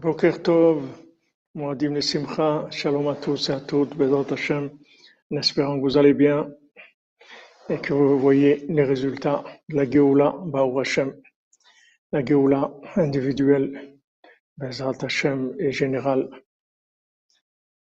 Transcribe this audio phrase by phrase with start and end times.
[0.00, 0.82] Boker Tov,
[1.54, 4.70] Moadim Nesimcha, Shalom à tous et à toutes, Bezat Hashem,
[5.30, 6.48] en espérant que vous allez bien
[7.68, 11.14] et que vous voyez les résultats de la Géoula, Baou Hashem,
[12.12, 13.98] la Géoula individuelle,
[14.56, 16.30] Bezat Hashem et générale.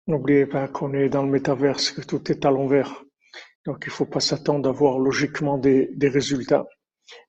[0.08, 3.04] N'oubliez pas qu'on est dans le métaverse, que tout est à l'envers.
[3.64, 6.66] Donc il ne faut pas s'attendre à voir logiquement des, des résultats.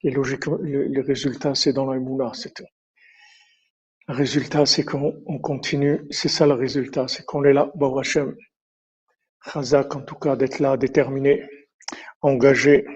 [0.03, 2.65] Et logiquement, les résultats, c'est dans la Mouna, c'est tout.
[4.09, 6.07] Résultat, c'est qu'on continue.
[6.11, 8.37] C'est ça le résultat, c'est qu'on est là, Baruch Hashem.
[9.45, 11.45] Chazak, en tout cas, d'être là, déterminé,
[12.23, 12.87] engagé.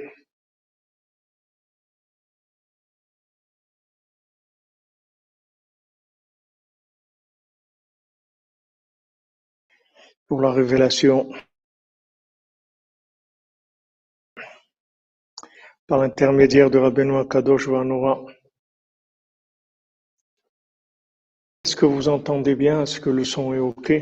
[10.27, 11.31] Pour la révélation,
[15.87, 18.25] par l'intermédiaire de Rabbeinu Kadosh Vanora.
[21.65, 22.83] Est-ce que vous entendez bien?
[22.83, 23.93] Est-ce que le son est OK?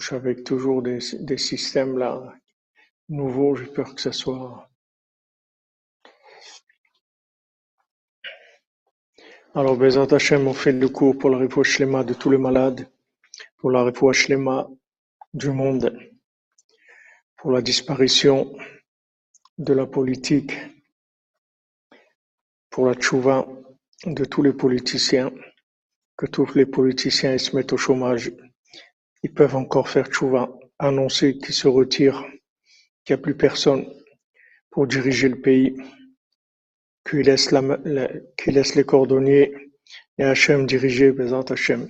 [0.00, 2.34] Suis avec toujours des, des systèmes là
[3.08, 4.70] nouveaux, j'ai peur que ça soit.
[9.54, 12.88] Alors, Bezat Hashem, on fait le cours pour la Shlema de tous les malades,
[13.56, 14.68] pour la Shlema
[15.34, 15.98] du monde,
[17.36, 18.54] pour la disparition
[19.56, 20.52] de la politique,
[22.70, 23.46] pour la tchouva
[24.06, 25.32] de tous les politiciens
[26.18, 28.32] que tous les politiciens se mettent au chômage.
[29.22, 32.24] Ils peuvent encore faire tchouva, annoncer qu'ils se retirent,
[33.04, 33.86] qu'il n'y a plus personne
[34.70, 35.76] pour diriger le pays,
[37.08, 37.54] qu'ils laissent,
[38.74, 39.54] les cordonniers
[40.18, 41.88] et Hachem diriger, Bézant Hachem.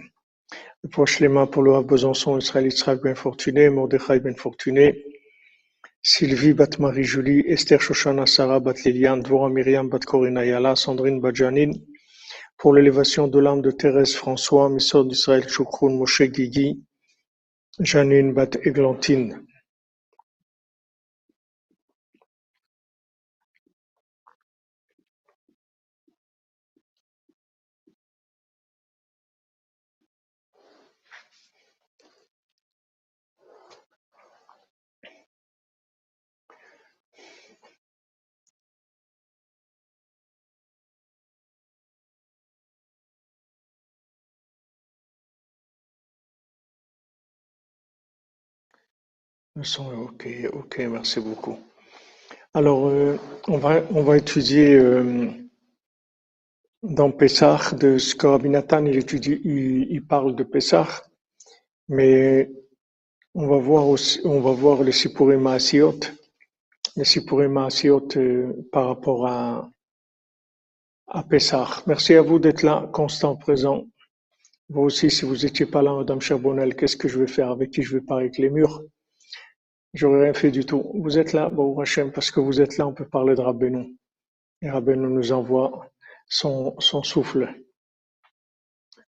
[0.83, 5.05] Le prochain pour le Besançon, Israël Israël bien fortuné, Mordechai bien fortuné,
[6.03, 11.21] Sylvie Bat Marie Julie, Esther Shoshana Sarah Bat Liliane, Dvora Myriam Bat Corina Yala, Sandrine
[11.21, 11.75] Bat Janine,
[12.59, 16.85] pour l'élévation de l'âme de Thérèse François, Missor d'Israël Choucroun Moshe Guigui,
[17.79, 18.51] Janine Bat
[49.59, 51.59] OK, OK, merci beaucoup.
[52.55, 53.17] Alors, euh,
[53.49, 55.27] on, va, on va étudier euh,
[56.85, 58.27] dans Pessah de ce que
[58.87, 60.87] il, étudie, il, parle de Pessah,
[61.89, 62.53] mais
[63.35, 65.49] on va voir aussi, on va voir les Sipurim
[68.17, 69.69] euh, par rapport à,
[71.09, 71.83] à Pessah.
[71.89, 73.87] Merci à vous d'être là, constant présent.
[74.69, 77.51] Vous aussi, si vous n'étiez pas là, Madame Charbonnel, qu'est-ce que je vais faire?
[77.51, 78.85] Avec qui je vais parler avec les murs?
[79.95, 80.91] J'aurais rien fait du tout.
[80.95, 83.97] Vous êtes là, Baruch Hashem, parce que vous êtes là, on peut parler de Rabbeinu.
[84.61, 85.91] Et Rabbeinu nous envoie
[86.29, 87.49] son, souffle.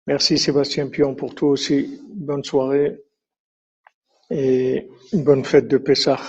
[0.06, 2.00] Merci Sébastien Pion pour toi aussi.
[2.14, 3.00] Bonne soirée
[4.30, 6.20] et une bonne fête de Pessah.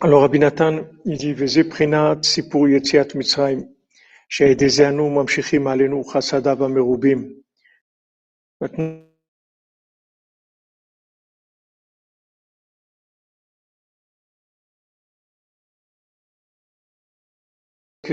[0.00, 3.68] Alors Rabbi Nathan, il dit, Vezeprina tsipour yetziat mitzrayim,
[4.28, 7.34] she'edezenu mamshichim alenu chasadav amerubim.
[8.60, 9.09] Maintenant,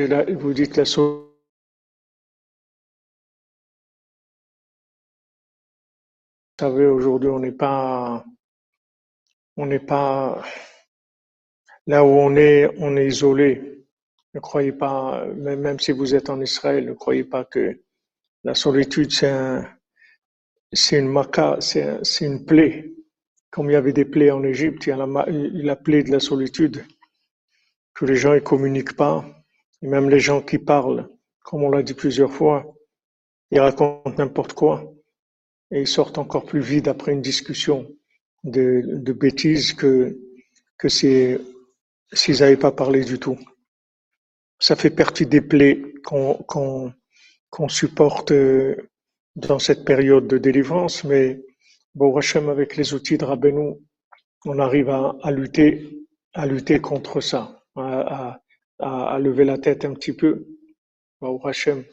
[0.05, 1.23] vous dites la sauce.
[6.59, 8.25] Vous savez, aujourd'hui, on n'est pas,
[9.57, 10.43] on n'est pas
[11.85, 13.85] là où on est, on est isolé.
[14.33, 17.81] Ne croyez pas, même, si vous êtes en Israël, ne croyez pas que
[18.43, 19.67] la solitude, c'est un,
[20.73, 22.91] c'est une maca, c'est, une plaie.
[23.49, 26.19] Comme il y avait des plaies en Égypte, il y a la plaie de la
[26.19, 26.85] solitude,
[27.93, 29.36] que les gens ne communiquent pas.
[29.81, 31.09] Et même les gens qui parlent,
[31.43, 32.75] comme on l'a dit plusieurs fois,
[33.51, 34.93] ils racontent n'importe quoi
[35.71, 37.87] et ils sortent encore plus vite après une discussion
[38.43, 40.17] de, bêtises que,
[40.77, 41.39] que s'ils
[42.39, 43.37] n'avaient pas parlé du tout.
[44.59, 46.93] Ça fait partie des plaies qu'on
[47.67, 48.33] supporte
[49.35, 51.41] dans cette période de délivrance, mais
[51.93, 53.75] bon, Hachem, avec les outils de Rabbeinu,
[54.45, 58.41] on arrive à, à lutter, à lutter contre ça, à, à,
[58.79, 60.47] à, lever la tête un petit peu.
[61.21, 61.83] Baruch Hashem.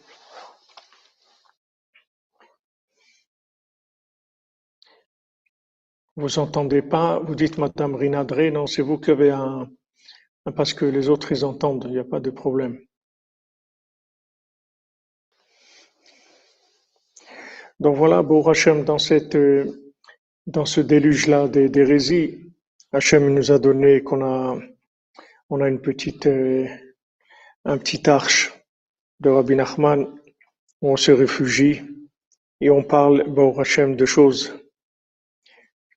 [6.17, 9.69] Vous entendez pas, vous dites Madame Rinadré, non, c'est vous qui avez un,
[10.55, 12.79] parce que les autres ils entendent, il n'y a pas de problème.
[17.81, 19.93] Donc voilà, Beau Hachem, dans cette, euh,
[20.47, 22.53] dans ce déluge-là d'hérésie,
[22.93, 24.59] Hachem nous a donné qu'on a,
[25.51, 26.67] on a une petite, euh,
[27.65, 28.53] un petit arche
[29.21, 30.07] de Rabbi Nachman
[30.81, 31.83] où on se réfugie
[32.61, 34.55] et on parle, Beau Hachem, de choses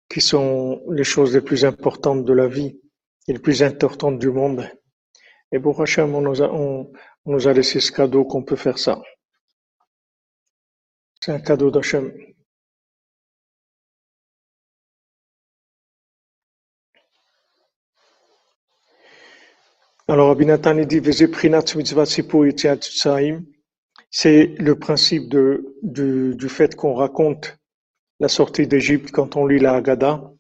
[0.09, 2.79] qui sont les choses les plus importantes de la vie
[3.27, 4.69] et les plus importantes du monde.
[5.51, 6.91] Et Hachem, on nous a, on
[7.25, 9.01] nous a laissé ce cadeau qu'on peut faire ça.
[11.21, 12.13] C'est un cadeau d'Hachem.
[20.09, 21.01] Alors, Abinatan dit,
[24.09, 27.57] c'est le principe de, du, du fait qu'on raconte
[28.21, 30.31] la sortie d'Égypte quand on lit la Haggadah.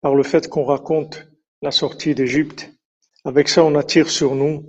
[0.00, 1.28] Par le fait qu'on raconte
[1.60, 2.70] la sortie d'Égypte,
[3.24, 4.64] avec ça on attire sur nous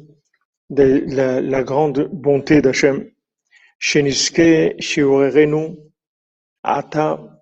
[0.71, 3.11] de la, la grande bonté d'Hachem.
[3.77, 5.77] Sheniske shiorerenu
[6.63, 7.40] ata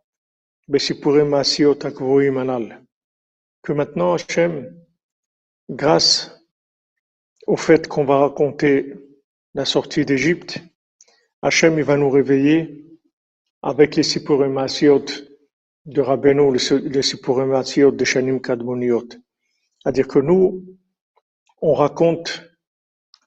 [3.63, 4.75] que maintenant Hachem,
[5.69, 6.31] grâce
[7.47, 8.93] au fait qu'on va raconter
[9.55, 10.59] la sortie d'Égypte,
[11.41, 12.85] Hachem il va nous réveiller
[13.63, 14.63] avec les Sipurim
[15.85, 17.51] de Rabbeinu, les Sipurim
[17.91, 19.09] de Shanim Kadmoniot.
[19.81, 20.65] C'est-à-dire que nous,
[21.61, 22.43] on raconte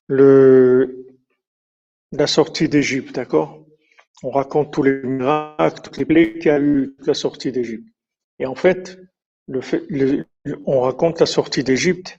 [0.07, 1.07] le,
[2.13, 3.62] la sortie d'Égypte, d'accord?
[4.23, 7.89] On raconte tous les miracles, toutes les plaies qu'il y a eu la sortie d'Égypte.
[8.39, 8.99] Et en fait,
[10.67, 12.19] on raconte la sortie d'Égypte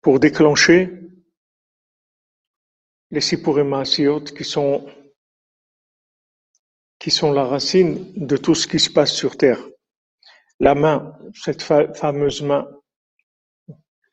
[0.00, 0.90] pour déclencher
[3.10, 4.86] les Sipurimasiot qui sont,
[6.98, 9.60] qui sont la racine de tout ce qui se passe sur Terre.
[10.60, 12.68] La main, cette fameuse main,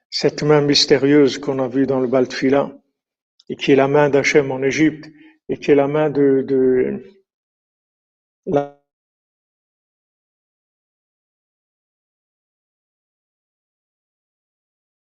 [0.10, 2.76] cette main mystérieuse qu'on a vue dans le Baltfila,
[3.50, 5.10] et qui est la main d'Hachem en Égypte,
[5.52, 7.04] et qui est la main de,
[8.46, 8.80] la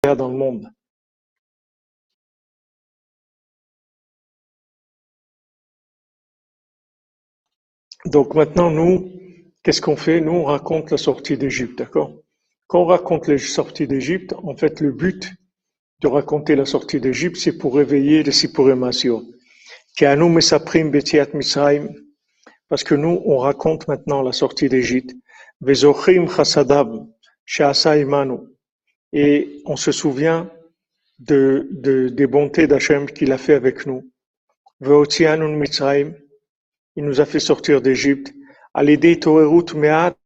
[0.02, 0.68] dans le monde.
[8.04, 9.10] Donc maintenant, nous,
[9.62, 10.20] qu'est-ce qu'on fait?
[10.20, 12.12] Nous, on raconte la sortie d'Égypte, d'accord?
[12.66, 15.32] Quand on raconte la sortie d'Égypte, en fait, le but
[16.02, 18.32] de raconter la sortie d'Égypte, c'est pour réveiller les
[19.96, 21.94] Sipurimation.
[22.68, 25.14] Parce que nous, on raconte maintenant la sortie d'Égypte.
[29.12, 30.50] Et on se souvient
[31.20, 34.10] de, de, des bontés d'Hachem qu'il a fait avec nous.
[34.80, 38.32] Il nous a fait sortir d'Égypte.
[38.72, 39.20] À l'idée
[39.76, 40.16] Meat,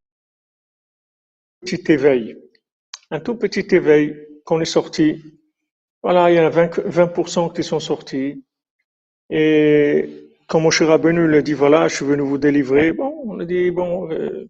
[1.61, 2.39] petit éveil.
[3.11, 5.23] Un tout petit éveil qu'on est sorti.
[6.03, 8.43] Voilà, il y en a 20%, 20 qui sont sortis.
[9.31, 10.09] Et
[10.47, 13.45] quand Moshe Rabbeinu lui a dit, voilà, je suis venu vous délivrer, bon, on a
[13.45, 14.49] dit, bon, euh,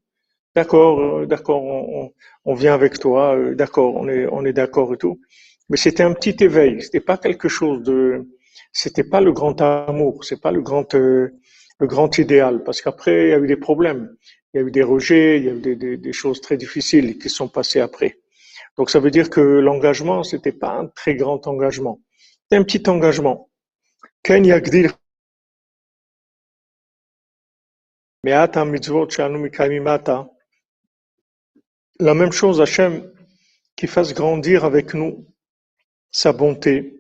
[0.55, 2.13] d'accord, euh, d'accord, on,
[2.45, 5.21] on, vient avec toi, euh, d'accord, on est, on est d'accord et tout.
[5.69, 8.29] Mais c'était un petit éveil, c'était pas quelque chose de,
[8.73, 13.31] c'était pas le grand amour, c'est pas le grand, le grand idéal, parce qu'après, il
[13.31, 14.15] y a eu des problèmes.
[14.55, 17.19] Il y a eu des rejets, il y a eu des, des, choses très difficiles
[17.19, 18.19] qui sont passées après.
[18.79, 22.01] Donc ça veut dire que l'engagement, c'était pas un très grand engagement.
[22.45, 23.48] C'était un petit engagement.
[32.01, 33.11] La même chose, Hachem,
[33.77, 35.27] qui fasse grandir avec nous
[36.11, 36.95] sa bonté.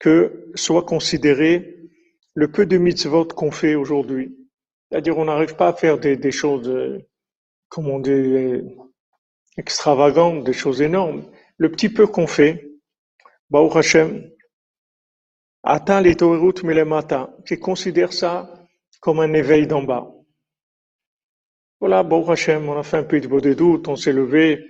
[0.00, 1.76] Que soit considéré
[2.34, 4.36] le peu de mitzvot qu'on fait aujourd'hui.
[4.90, 6.98] C'est-à-dire, on n'arrive pas à faire des, choses, euh,
[7.68, 8.62] comme on dit,
[9.56, 12.70] extravagantes, des choses énormes le petit peu qu'on fait,
[13.50, 14.30] Baruch Hashem,
[15.62, 18.52] atteint les les matins, qui considère ça
[19.00, 20.10] comme un éveil d'en bas.
[21.80, 24.64] Voilà, Baruch Hashem, on a fait un peu de doute, on s'est levé,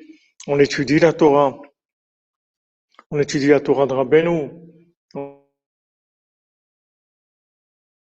[0.46, 1.58] on étudie la Torah,
[3.10, 4.50] on étudie la Torah de Rabbeinu,
[5.14, 5.38] on,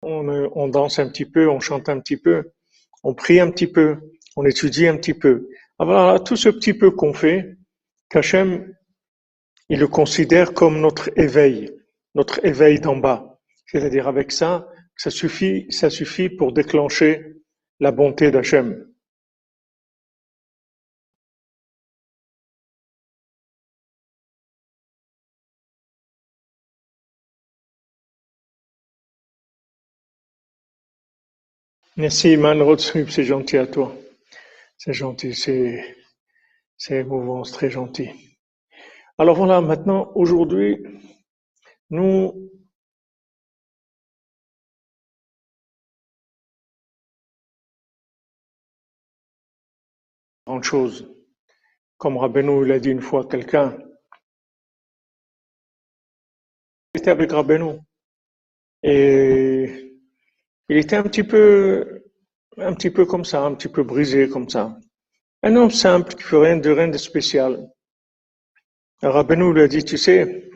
[0.02, 2.52] on danse un petit peu, on chante un petit peu,
[3.04, 3.98] on prie un petit peu,
[4.36, 5.48] on étudie un petit peu.
[5.78, 7.58] Alors, tout ce petit peu qu'on fait,
[8.12, 8.76] qu'Hachem,
[9.70, 11.72] il le considère comme notre éveil,
[12.14, 13.40] notre éveil d'en bas.
[13.68, 17.38] C'est-à-dire avec ça, ça suffit, ça suffit pour déclencher
[17.80, 18.86] la bonté d'Hachem.
[31.96, 33.96] Merci, Man c'est gentil à toi.
[34.78, 36.01] C'est gentil, c'est,
[36.82, 38.10] c'est émouvant, c'est très gentil.
[39.20, 40.84] Alors voilà, maintenant, aujourd'hui,
[41.92, 42.50] nous
[50.48, 51.08] grande chose.
[51.98, 53.78] Comme Rabbeinu l'a dit une fois quelqu'un,
[56.96, 57.78] il était avec Rabbeinu
[58.82, 60.00] et
[60.68, 62.06] il était un petit peu,
[62.58, 64.80] un petit peu comme ça, un petit peu brisé comme ça.
[65.44, 67.68] Un homme simple qui fait rien de rien de spécial.
[69.02, 70.52] Rabbeinu lui a dit, tu sais,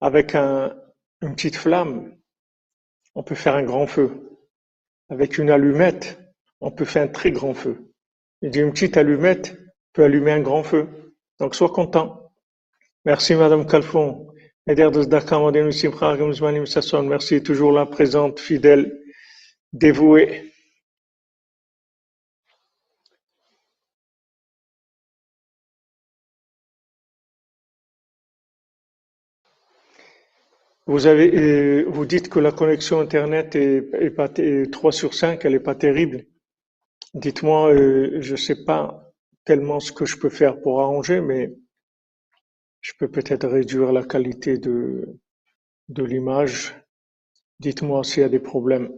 [0.00, 0.76] avec un,
[1.20, 2.16] une petite flamme,
[3.16, 4.38] on peut faire un grand feu.
[5.08, 6.18] Avec une allumette,
[6.60, 7.92] on peut faire un très grand feu.
[8.40, 9.58] Il dit, une petite allumette
[9.92, 10.88] peut allumer un grand feu.
[11.40, 12.32] Donc, sois content.
[13.04, 14.28] Merci, Madame Calfon.
[17.02, 19.02] Merci, toujours la présente, fidèle,
[19.72, 20.51] dévouée.
[30.86, 35.44] Vous avez, euh, vous dites que la connexion Internet est, est pas, 3 sur 5,
[35.44, 36.24] elle est pas terrible.
[37.14, 39.12] Dites-moi, euh, je sais pas
[39.44, 41.54] tellement ce que je peux faire pour arranger, mais
[42.80, 45.18] je peux peut-être réduire la qualité de,
[45.88, 46.74] de l'image.
[47.60, 48.90] Dites-moi s'il y a des problèmes.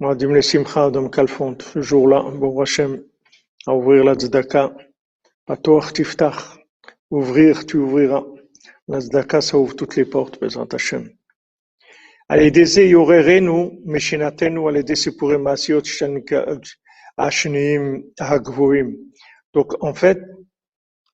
[0.00, 3.02] Moadim Simcha Adam Kalfont, ce jour-là, bon Hachem,
[3.66, 4.74] à ouvrir la tzedaka,
[5.46, 6.58] Patoach Tiftach,
[7.10, 8.24] ouvrir, tu ouvriras.
[8.88, 11.10] La tzedaka, ça ouvre toutes les portes, Bezrat Hachem.
[12.30, 15.84] על ידי זה יעוררנו משנתנו על ידי סיפורי מעשיות
[17.18, 18.96] השניים הגבוהים.
[19.56, 20.18] Donc, en fait,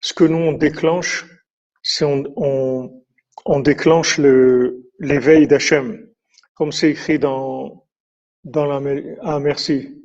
[0.00, 1.24] ce que nous on déclenche,
[1.82, 3.04] c'est on, on,
[3.46, 5.86] on déclenche le, l'éveil d'Hachem.
[6.54, 7.84] Comme c'est écrit dans,
[8.43, 8.81] dans la,
[9.21, 9.95] ah, merci.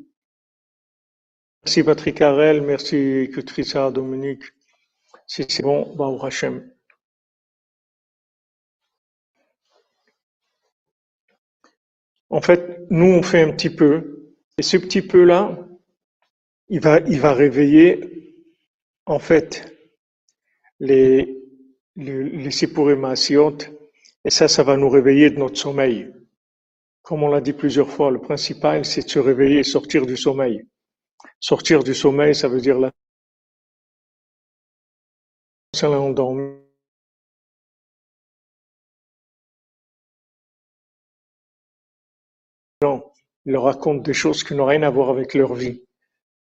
[1.64, 4.44] Merci Patrick Harel, merci Kutrissa Dominique.
[5.26, 6.70] Si c'est bon, bah, au Hachem.
[12.28, 15.56] En fait, nous, on fait un petit peu, et ce petit peu-là,
[16.68, 18.34] il va, il va réveiller,
[19.06, 19.72] en fait,
[20.80, 21.38] les,
[21.96, 22.64] les, les
[24.26, 26.12] et ça, ça va nous réveiller de notre sommeil.
[27.04, 30.16] Comme on l'a dit plusieurs fois, le principal, c'est de se réveiller et sortir du
[30.16, 30.66] sommeil.
[31.38, 32.90] Sortir du sommeil, ça veut dire là,
[35.82, 36.62] endormi.
[42.82, 45.84] Ils leur racontent des choses qui n'ont rien à voir avec leur vie.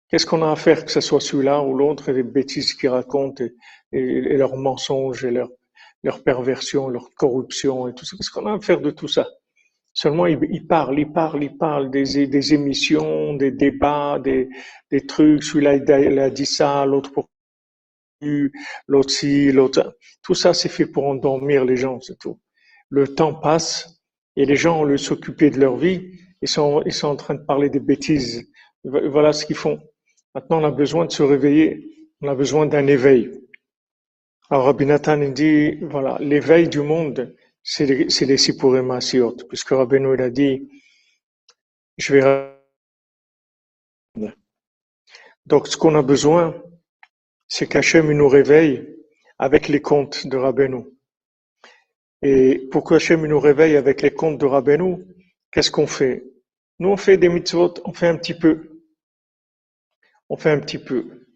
[0.09, 2.91] Qu'est-ce qu'on a à faire, que ce soit celui-là ou l'autre, et les bêtises qu'ils
[2.91, 3.43] racontent,
[3.91, 5.51] et, leurs mensonges, et leur,
[6.05, 8.17] leur perversion, leur corruption, et tout ça.
[8.17, 9.27] Qu'est-ce qu'on a à faire de tout ça?
[9.95, 14.49] Seulement, ils, parlent, ils parlent, ils parlent des, des émissions, des débats, des,
[14.91, 15.45] des trucs.
[15.45, 17.29] Celui-là, il a dit ça, l'autre pour
[18.89, 19.97] l'autre ci, l'autre.
[20.23, 22.41] Tout ça, c'est fait pour endormir les gens, c'est tout.
[22.89, 24.03] Le temps passe
[24.37, 26.11] et les gens, au lieu de s'occuper de leur vie,
[26.43, 28.51] ils sont, ils sont en train de parler des bêtises.
[28.83, 29.79] Voilà ce qu'ils font.
[30.35, 31.87] Maintenant, on a besoin de se réveiller.
[32.21, 33.31] On a besoin d'un éveil.
[34.51, 37.35] Alors, Rabbi Nathan, il dit, voilà, l'éveil du monde,
[37.65, 40.69] c'est les, Sipurim Asiot, puisque Rabbeinu, il a dit,
[41.97, 42.55] je vais
[45.47, 46.63] donc, ce qu'on a besoin,
[47.49, 48.97] c'est qu'Hachem nous réveille
[49.39, 50.85] avec les contes de Rabbeinu.
[52.23, 55.05] Et pour qu'Hachem nous réveille avec les contes de Rabbeinu,
[55.53, 56.25] qu'est-ce qu'on fait?
[56.79, 58.83] Nous, on fait des mitzvot, on fait un petit peu.
[60.31, 61.27] On fait un petit peu.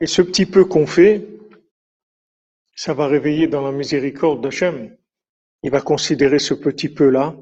[0.00, 1.37] Et ce petit peu qu'on fait,
[2.78, 4.96] ça va réveiller dans la miséricorde d'Hachem.
[5.64, 7.34] Il va considérer ce petit peu-là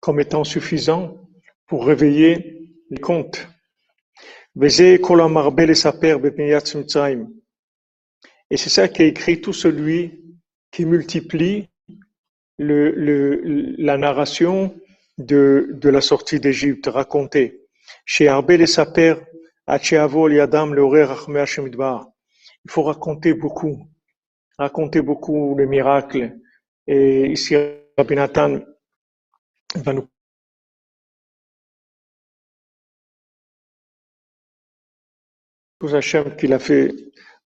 [0.00, 1.28] comme étant suffisant
[1.66, 3.46] pour réveiller les comptes.
[4.58, 4.68] Et
[8.56, 10.24] c'est ça qui écrit tout celui
[10.70, 11.68] qui multiplie
[12.58, 14.74] la narration
[15.18, 17.60] de, la sortie d'Égypte racontée.
[18.06, 20.84] Chez Arbel et Yadam, le
[22.64, 23.86] Il faut raconter beaucoup,
[24.58, 26.38] raconter beaucoup les miracles.
[26.86, 27.54] Et ici,
[27.96, 28.60] Rabbi Nathan
[29.76, 30.08] va nous
[35.78, 36.92] tout Hachem qu'il a fait.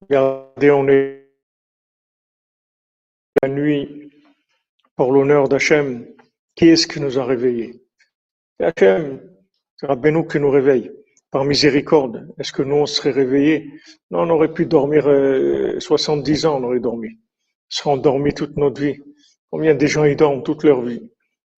[0.02, 1.28] Regardez, on est
[3.42, 4.10] la nuit
[4.96, 6.06] pour l'honneur d'Hachem,
[6.54, 7.84] qui est-ce qui nous a réveillés?
[8.58, 9.20] C'est Hachem,
[9.76, 10.92] c'est Rabbeinu qui nous réveille.
[11.30, 12.28] Par miséricorde.
[12.38, 13.70] Est-ce que nous, on serait réveillés?
[14.10, 15.04] Non, on aurait pu dormir
[15.78, 17.08] 70 euh, ans, on aurait dormi.
[17.10, 18.98] On serait endormi toute notre vie.
[19.50, 21.10] Combien de gens y dorment toute leur vie?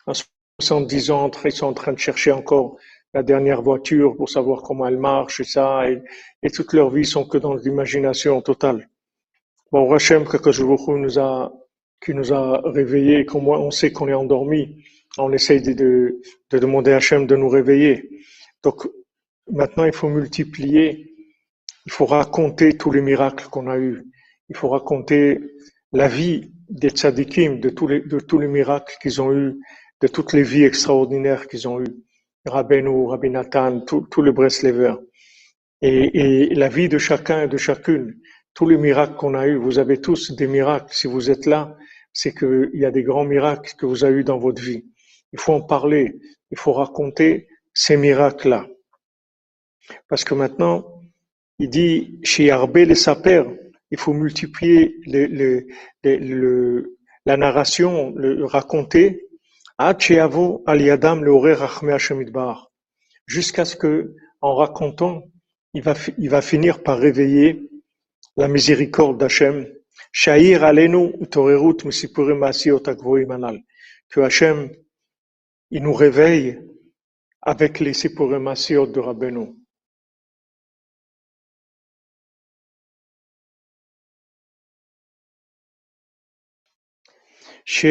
[0.06, 0.12] À
[0.60, 2.76] 70 ans, ils sont en train de chercher encore
[3.14, 6.00] la dernière voiture pour savoir comment elle marche et ça, et,
[6.42, 8.88] et toute leur vie sont que dans l'imagination totale.
[9.72, 11.52] Bon, Hachem, que nous a,
[12.04, 14.82] qui nous a réveillés, moins on sait qu'on est endormi,
[15.18, 18.08] on essaye de, de, de demander à Hachem de nous réveiller.
[18.62, 18.88] Donc,
[19.52, 21.14] maintenant, il faut multiplier,
[21.86, 24.04] il faut raconter tous les miracles qu'on a eus.
[24.48, 25.40] Il faut raconter
[25.92, 29.60] la vie des tzadikim, de tous les, de tous les miracles qu'ils ont eus,
[30.00, 31.96] de toutes les vies extraordinaires qu'ils ont eues.
[32.46, 34.98] Rabbeinu, Rabbi Nathan, tous les Breslevers.
[35.82, 38.14] Et, et la vie de chacun et de chacune,
[38.54, 40.92] tous les miracles qu'on a eus, vous avez tous des miracles.
[40.94, 41.76] Si vous êtes là,
[42.12, 44.84] c'est qu'il y a des grands miracles que vous avez eus dans votre vie.
[45.32, 46.18] Il faut en parler,
[46.50, 48.66] il faut raconter ces miracles-là.
[50.08, 51.00] Parce que maintenant,
[51.58, 53.44] il dit, chez Arbel les Saper,
[53.90, 55.66] il faut multiplier le,
[57.26, 59.26] la narration, le raconter,
[63.26, 65.22] jusqu'à ce que, en racontant,
[65.74, 67.70] il va, finir par réveiller
[68.36, 69.66] la miséricorde d'Hachem.
[70.26, 71.76] Alenu torerut
[74.10, 74.70] Que Hachem,
[75.70, 76.58] il nous réveille
[77.42, 79.59] avec les sipurim de Rabbeinu.
[87.72, 87.88] Il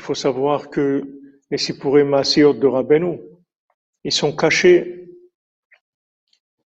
[0.00, 1.04] faut savoir que
[1.50, 3.20] les Sipurim de Rabbeinu,
[4.02, 5.08] ils sont cachés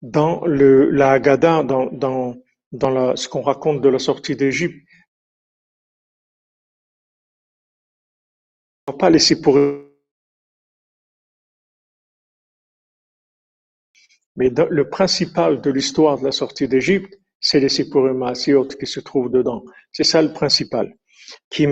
[0.01, 2.35] dans la Haggadah, dans, dans,
[2.73, 4.85] dans ce qu'on raconte de la sortie d'Égypte.
[8.99, 9.87] Pas les Sipurim
[14.35, 18.31] Mais le principal de l'histoire de la sortie d'Égypte, c'est les Sipurim
[18.79, 19.63] qui se trouvent dedans.
[19.91, 20.95] C'est ça le principal.
[21.49, 21.67] Qui.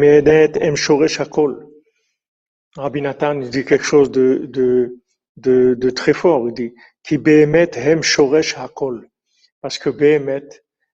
[2.75, 6.47] Rabbi Nathan dit quelque chose de, très fort.
[6.49, 6.73] Il dit
[7.04, 9.10] qui behemet hem shoresh hakol.
[9.62, 10.47] Parce que behemet,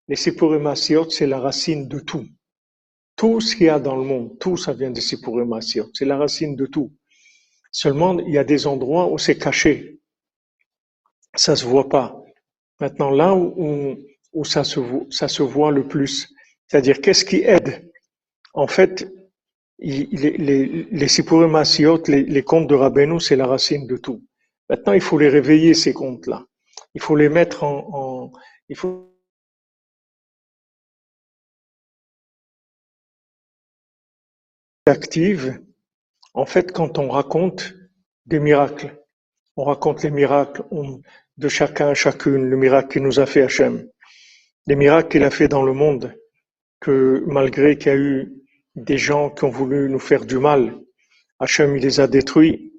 [0.08, 2.26] les Sipurim c'est la racine de tout.
[3.16, 5.60] Tout ce qu'il y a dans le monde, tout ça vient des Sipurim.
[5.62, 6.92] C'est la racine de tout.
[7.72, 10.00] Seulement, il y a des endroits où c'est caché.
[11.36, 12.22] Ça se voit pas.
[12.82, 13.98] Maintenant, là où
[14.44, 16.34] se, ça se voit le plus.
[16.67, 17.91] C'est-à-dire, qu'est-ce qui aide?
[18.54, 19.08] En fait,
[19.80, 21.62] les, Sipurim
[22.08, 24.24] les, les contes de Rabbeinu, c'est la racine de tout.
[24.70, 26.46] Maintenant, il faut les réveiller, ces contes-là.
[26.94, 27.88] Il faut les mettre en...
[27.94, 28.32] en
[28.70, 29.08] il faut
[34.86, 35.62] active,
[36.34, 37.74] en fait, quand on raconte
[38.26, 38.98] des miracles.
[39.58, 40.63] On raconte les miracles
[41.38, 43.88] de chacun, chacune, le miracle qu'il nous a fait Hachem
[44.72, 46.16] les miracles qu'il a fait dans le monde,
[46.80, 48.32] que malgré qu'il y a eu
[48.78, 50.80] des gens qui ont voulu nous faire du mal,
[51.40, 52.72] Hachem il les a détruits.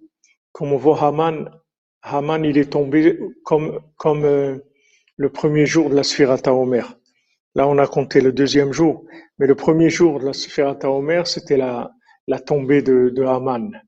[0.52, 1.50] Comme on voit Haman,
[2.00, 4.56] Haman il est tombé comme, comme euh,
[5.18, 6.98] le premier jour de la Sphirata Omer.
[7.54, 9.04] Là on a compté le deuxième jour,
[9.38, 11.90] mais le premier jour de la Sphirata Omer c'était la,
[12.26, 13.82] la tombée de, de Haman.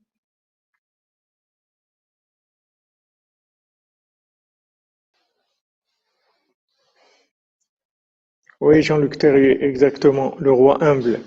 [8.60, 11.20] Oui, Jean-Luc Terrier, exactement, le roi humble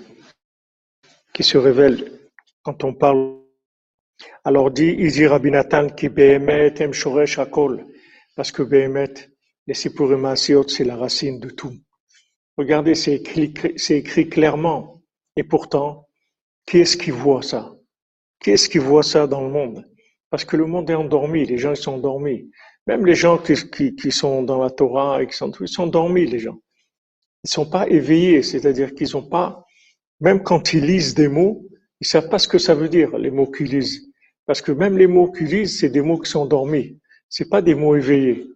[1.34, 2.10] qui se révèle
[2.62, 3.36] quand on parle.
[4.44, 5.50] Alors dit Izi Rabbi
[5.96, 7.84] qui Behemet Em Shoresh Akol,
[8.34, 9.12] parce que Behemet,
[9.66, 11.74] les Sipurim c'est la racine de tout.
[12.56, 15.02] Regardez, c'est écrit, clairement.
[15.36, 16.08] Et pourtant,
[16.66, 17.72] qui est-ce qui voit ça?
[18.40, 19.84] Qui est-ce qui voit ça dans le monde?
[20.30, 22.50] Parce que le monde est endormi, les gens ils sont endormis.
[22.86, 26.26] Même les gens qui, qui, qui sont dans la Torah, ils sont, ils sont endormis,
[26.26, 26.58] les gens
[27.48, 29.64] ils sont pas éveillés, c'est-à-dire qu'ils ont pas,
[30.20, 31.66] même quand ils lisent des mots,
[32.00, 34.12] ils savent pas ce que ça veut dire, les mots qu'ils lisent.
[34.44, 36.98] Parce que même les mots qu'ils lisent, c'est des mots qui sont dormis.
[37.30, 38.46] C'est pas des mots éveillés.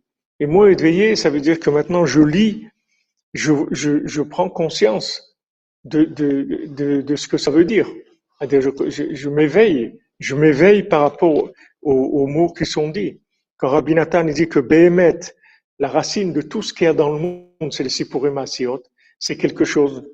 [0.41, 2.67] Les mots éveillés, ça veut dire que maintenant je lis,
[3.33, 5.39] je, je, je prends conscience
[5.85, 7.89] de, de, de, ce que ça veut dire.
[8.43, 11.51] Je, je, m'éveille, je m'éveille par rapport
[11.81, 13.21] aux, mots qui sont dits.
[13.57, 13.95] Quand Rabbi
[14.35, 15.21] dit que Behemet,
[15.83, 18.41] la racine de tout ce qu'il y a dans le monde, c'est le Sipurim
[19.19, 20.09] C'est quelque chose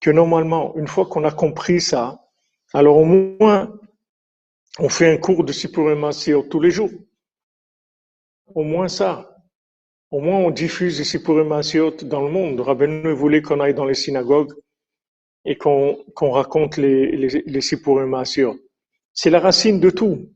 [0.00, 2.24] que normalement, une fois qu'on a compris ça,
[2.72, 3.78] alors au moins,
[4.78, 6.08] on fait un cours de Sipurim
[6.48, 6.94] tous les jours.
[8.54, 9.36] Au moins ça.
[10.10, 11.50] Au moins, on diffuse les Sipurim
[12.04, 12.58] dans le monde.
[12.58, 14.54] Rabbeinu voulait qu'on aille dans les synagogues
[15.44, 17.60] et qu'on raconte les, les, les
[19.12, 20.30] C'est la racine de tout.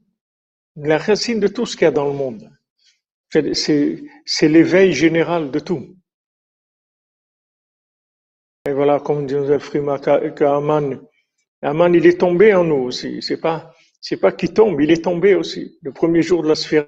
[0.76, 2.50] La racine de tout ce qu'il y a dans le monde.
[3.34, 5.96] C'est l'éveil général de tout.
[8.66, 11.00] Et voilà, comme dit Frima, qu'Aman,
[11.62, 13.22] Aman, il est tombé en nous aussi.
[13.22, 15.78] C'est pas, c'est pas qu'il tombe, il est tombé aussi.
[15.82, 16.86] Le premier jour de la sphère.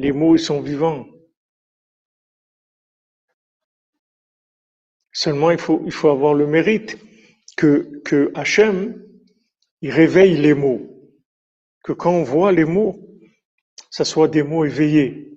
[0.00, 1.06] Les mots, sont vivants.
[5.12, 6.96] Seulement, il faut, avoir le mérite
[7.58, 9.04] que, Hachem,
[9.82, 10.80] il réveille les mots.
[11.84, 12.98] Que quand on voit les mots,
[13.90, 15.34] ça soit des mots éveillés,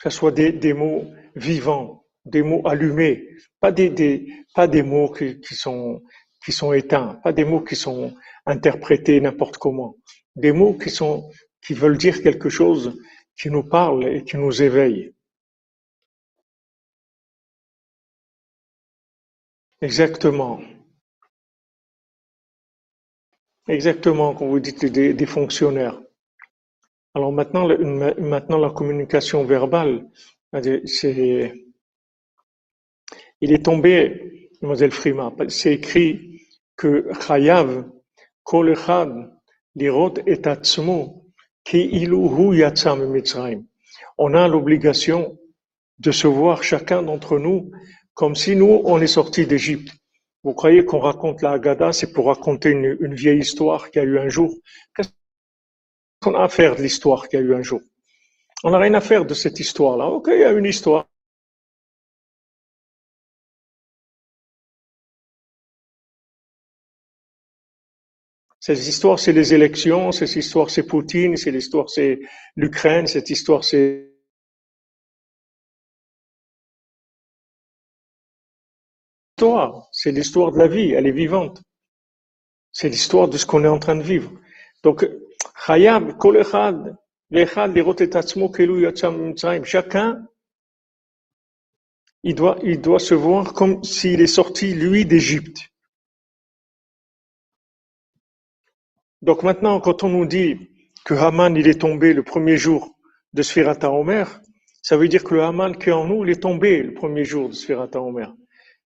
[0.00, 3.82] ça soit des, mots vivants, des mots allumés, pas des,
[4.84, 8.14] mots qui, sont, éteints, pas des mots qui sont
[8.46, 9.96] interprétés n'importe comment,
[10.36, 12.96] des mots qui veulent dire quelque chose,
[13.36, 15.12] qui nous parlent et qui nous éveillent.
[19.80, 20.60] Exactement.
[23.68, 26.00] Exactement, comme vous dites, des, fonctionnaires.
[27.14, 27.68] Alors maintenant,
[28.18, 30.08] maintenant la communication verbale,
[30.84, 31.52] c'est,
[33.40, 36.40] il est tombé, mademoiselle Frima, c'est écrit
[36.76, 37.88] que Chayav,
[38.44, 38.74] Kol
[39.74, 41.21] Lirot et Atzmo,
[44.18, 45.38] On a l'obligation
[45.98, 47.70] de se voir chacun d'entre nous
[48.14, 49.90] comme si nous, on est sortis d'Égypte.
[50.44, 54.02] Vous croyez qu'on raconte la Haggadah, c'est pour raconter une, une vieille histoire qui a
[54.02, 54.52] eu un jour?
[54.94, 55.10] Qu'est-ce
[56.20, 57.80] qu'on a à faire de l'histoire qui a eu un jour?
[58.64, 60.06] On n'a rien à faire de cette histoire-là.
[60.06, 61.06] Ok, il y a une histoire.
[68.64, 72.20] Cette histoire, c'est les élections, cette histoire, c'est Poutine, cette histoire, c'est
[72.54, 74.08] l'Ukraine, cette histoire, c'est
[79.90, 81.60] c'est l'histoire de la vie, elle est vivante.
[82.70, 84.30] C'est l'histoire de ce qu'on est en train de vivre.
[84.84, 85.08] Donc,
[89.64, 90.24] chacun,
[92.22, 95.71] il doit, il doit se voir comme s'il est sorti, lui, d'Égypte.
[99.22, 100.56] Donc maintenant, quand on nous dit
[101.04, 102.96] que Haman, il est tombé le premier jour
[103.32, 104.42] de Sphirata Omer,
[104.82, 107.24] ça veut dire que le Haman qui est en nous, il est tombé le premier
[107.24, 108.34] jour de Sphirata Omer.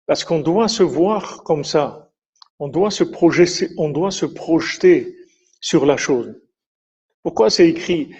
[0.07, 2.11] Parce qu'on doit se voir comme ça.
[2.57, 5.15] On doit se projeter, on doit se projeter
[5.61, 6.33] sur la chose.
[7.21, 8.11] Pourquoi c'est écrit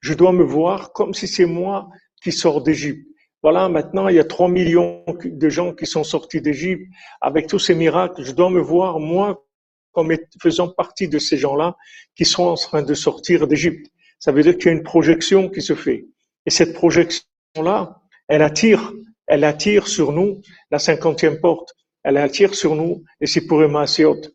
[0.00, 1.88] Je dois me voir comme si c'est moi
[2.22, 3.06] qui sors d'Égypte.
[3.42, 6.86] Voilà, maintenant il y a trois millions de gens qui sont sortis d'Égypte
[7.20, 8.24] avec tous ces miracles.
[8.24, 9.44] Je dois me voir moi
[9.92, 11.76] comme faisant partie de ces gens-là
[12.14, 13.86] qui sont en train de sortir d'Égypte.
[14.18, 16.06] Ça veut dire qu'il y a une projection qui se fait.
[16.44, 18.92] Et cette projection-là, elle attire,
[19.26, 21.74] elle attire sur nous la cinquantième porte.
[22.02, 24.32] Elle attire sur nous et c'est pour cette,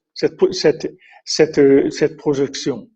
[0.53, 0.93] cette,
[1.25, 2.89] cette, cette projection.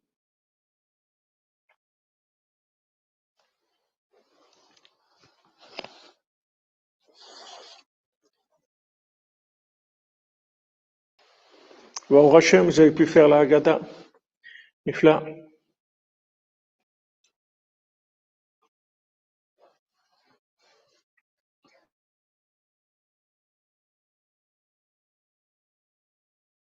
[12.08, 13.80] Bon, vous avez pu faire la Haggadah.
[14.88, 15.22] En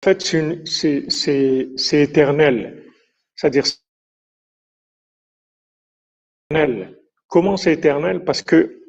[0.04, 0.20] fait,
[0.66, 2.84] c'est éternel.
[3.34, 3.64] C'est-à-dire,
[6.50, 6.98] éternel.
[7.28, 8.22] Comment c'est éternel?
[8.24, 8.82] Parce que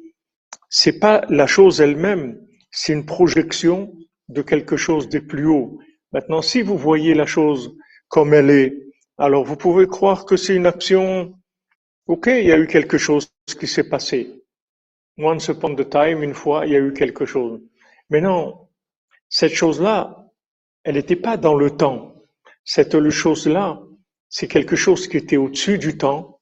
[0.68, 2.38] c'est pas la chose elle-même,
[2.70, 3.94] c'est une projection
[4.28, 5.78] de quelque chose de plus haut.
[6.14, 8.78] Maintenant, si vous voyez la chose comme elle est,
[9.18, 11.34] alors vous pouvez croire que c'est une action.
[12.06, 14.40] Ok, il y a eu quelque chose qui s'est passé.
[15.18, 17.60] Once upon a time, une fois, il y a eu quelque chose.
[18.10, 18.68] Mais non,
[19.28, 20.30] cette chose-là,
[20.84, 22.14] elle n'était pas dans le temps.
[22.64, 23.82] Cette chose-là,
[24.28, 26.40] c'est quelque chose qui était au-dessus du temps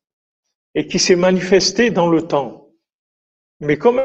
[0.74, 2.68] et qui s'est manifesté dans le temps.
[3.61, 4.02] Mais comme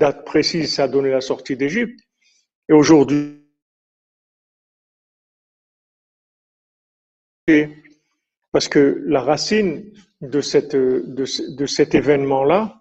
[0.00, 2.00] date précise, ça a donné la sortie d'Égypte.
[2.68, 3.36] Et aujourd'hui,
[8.52, 12.80] parce que la racine de, cette, de, de cet événement-là,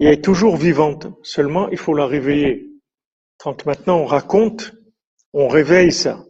[0.00, 1.06] est toujours vivante.
[1.22, 2.70] Seulement, il faut la réveiller.
[3.38, 4.72] Quand maintenant on raconte,
[5.32, 6.24] on réveille ça.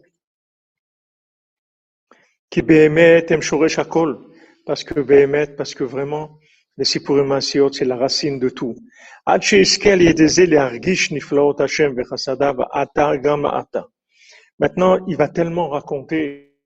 [4.65, 6.37] Parce que Behemet, parce que vraiment,
[6.77, 8.75] le sipourimasiot, c'est la racine de tout.
[14.59, 16.57] Maintenant, il va tellement raconter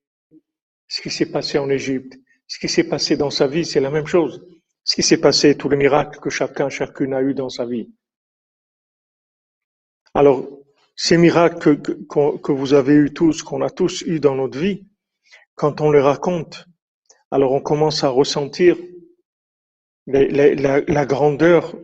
[0.88, 3.90] ce qui s'est passé en Égypte, ce qui s'est passé dans sa vie, c'est la
[3.90, 4.46] même chose.
[4.84, 7.90] Ce qui s'est passé, tous les miracles que chacun, chacune a eu dans sa vie.
[10.14, 10.48] Alors,
[10.94, 11.92] ces miracles que,
[12.38, 14.86] que vous avez eu tous, qu'on a tous eu dans notre vie,
[15.56, 16.66] quand on les raconte,
[17.30, 18.76] alors on commence à ressentir
[20.06, 21.74] la, grandeur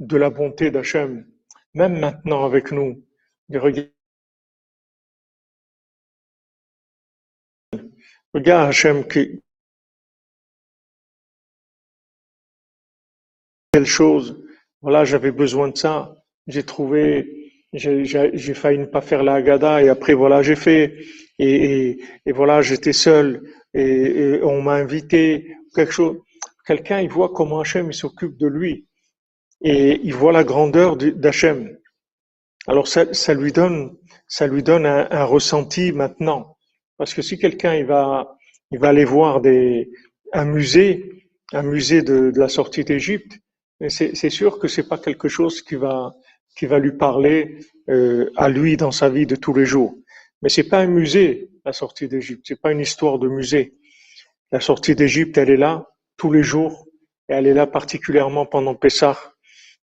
[0.00, 1.26] de la bonté d'Hachem,
[1.74, 3.04] même maintenant avec nous.
[8.34, 9.40] Regarde, Hachem qui,
[13.72, 14.42] telle chose,
[14.82, 19.88] voilà, j'avais besoin de ça, j'ai trouvé, j'ai failli ne pas faire la Haggadah et
[19.88, 20.96] après voilà, j'ai fait,
[21.38, 23.42] et voilà, j'étais seul,
[23.74, 26.18] et, et on m'a invité, quelque chose.
[26.66, 28.86] Quelqu'un, il voit comment Hachem s'occupe de lui,
[29.62, 31.78] et il voit la grandeur d'Hachem.
[32.66, 36.56] Alors ça, lui donne, ça lui donne un, ressenti maintenant,
[36.96, 38.36] parce que si quelqu'un il va,
[38.72, 39.90] il va aller voir des,
[40.32, 43.38] un musée, un musée de, de la sortie d'Égypte,
[43.88, 46.14] c'est sûr que c'est pas quelque chose qui va
[46.56, 47.58] qui va lui parler
[47.90, 49.94] euh, à lui dans sa vie de tous les jours.
[50.40, 53.74] Mais c'est pas un musée la sortie d'Égypte, c'est pas une histoire de musée.
[54.52, 56.86] La sortie d'Égypte, elle est là tous les jours
[57.28, 59.18] et elle est là particulièrement pendant Pessah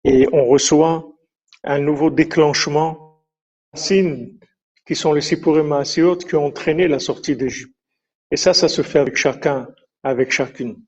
[0.05, 1.11] et on reçoit
[1.64, 3.25] un nouveau déclenchement,
[3.75, 4.38] signes
[4.87, 7.75] qui sont les Sipurim qui ont entraîné la sortie d'Égypte.
[8.31, 9.69] Et ça, ça se fait avec chacun,
[10.03, 10.83] avec chacune.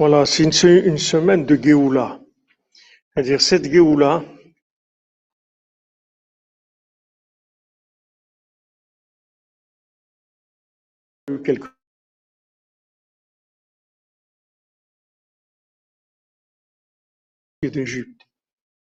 [0.00, 2.22] Voilà, c'est une, semaine de Géoula.
[3.12, 4.24] C'est-à-dire cette Géoula.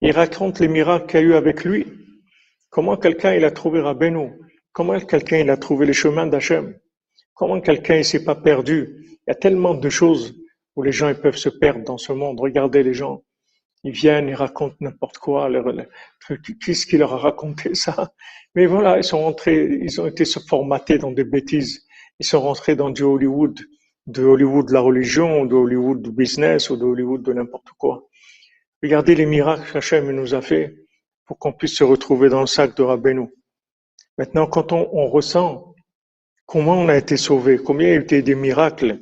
[0.00, 1.84] Il raconte les miracles qu'il a eu avec lui.
[2.70, 4.38] Comment quelqu'un il a trouvé Rabbeinu.
[4.70, 6.78] Comment quelqu'un il a trouvé les chemins d'Hachem.
[7.34, 9.04] Comment quelqu'un il s'est pas perdu.
[9.26, 10.36] Il y a tellement de choses
[10.78, 12.38] où les gens ils peuvent se perdre dans ce monde.
[12.38, 13.24] Regardez les gens,
[13.82, 15.50] ils viennent, ils racontent n'importe quoi.
[16.64, 18.12] Qu'est-ce qui leur a raconté ça
[18.54, 21.84] Mais voilà, ils sont rentrés, ils ont été formatés dans des bêtises.
[22.20, 23.58] Ils sont rentrés dans du Hollywood,
[24.06, 28.06] de Hollywood de la religion, de Hollywood du business ou de Hollywood de n'importe quoi.
[28.80, 30.76] Regardez les miracles qu'Hachem nous a fait
[31.26, 33.26] pour qu'on puisse se retrouver dans le sac de Rabbeinu.
[34.16, 35.74] Maintenant, quand on, on ressent
[36.46, 39.00] comment on a été sauvé, combien il y a eu des miracles,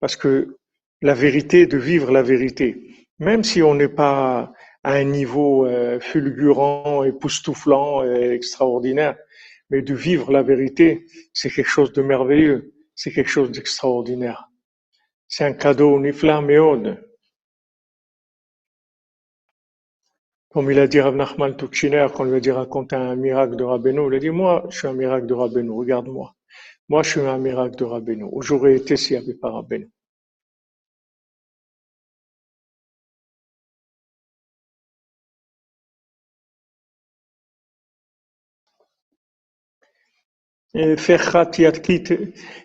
[0.00, 0.57] parce que
[1.02, 3.06] la vérité, de vivre la vérité.
[3.18, 4.52] Même si on n'est pas
[4.84, 9.16] à un niveau euh, fulgurant, époustouflant, et extraordinaire,
[9.70, 14.50] mais de vivre la vérité, c'est quelque chose de merveilleux, c'est quelque chose d'extraordinaire.
[15.28, 17.04] C'est un cadeau nifla meod.
[20.48, 23.64] Comme il a dit Rav Nachman Tuchiner, quand lui a dit raconter un miracle de
[23.64, 26.34] Rabbeinu, il a dit, moi, je suis un miracle de Rabbeinu, regarde-moi.
[26.88, 28.24] Moi, je suis un miracle de Rabbeinu.
[28.40, 29.90] J'aurais été s'il n'y avait pas Rabbeinu.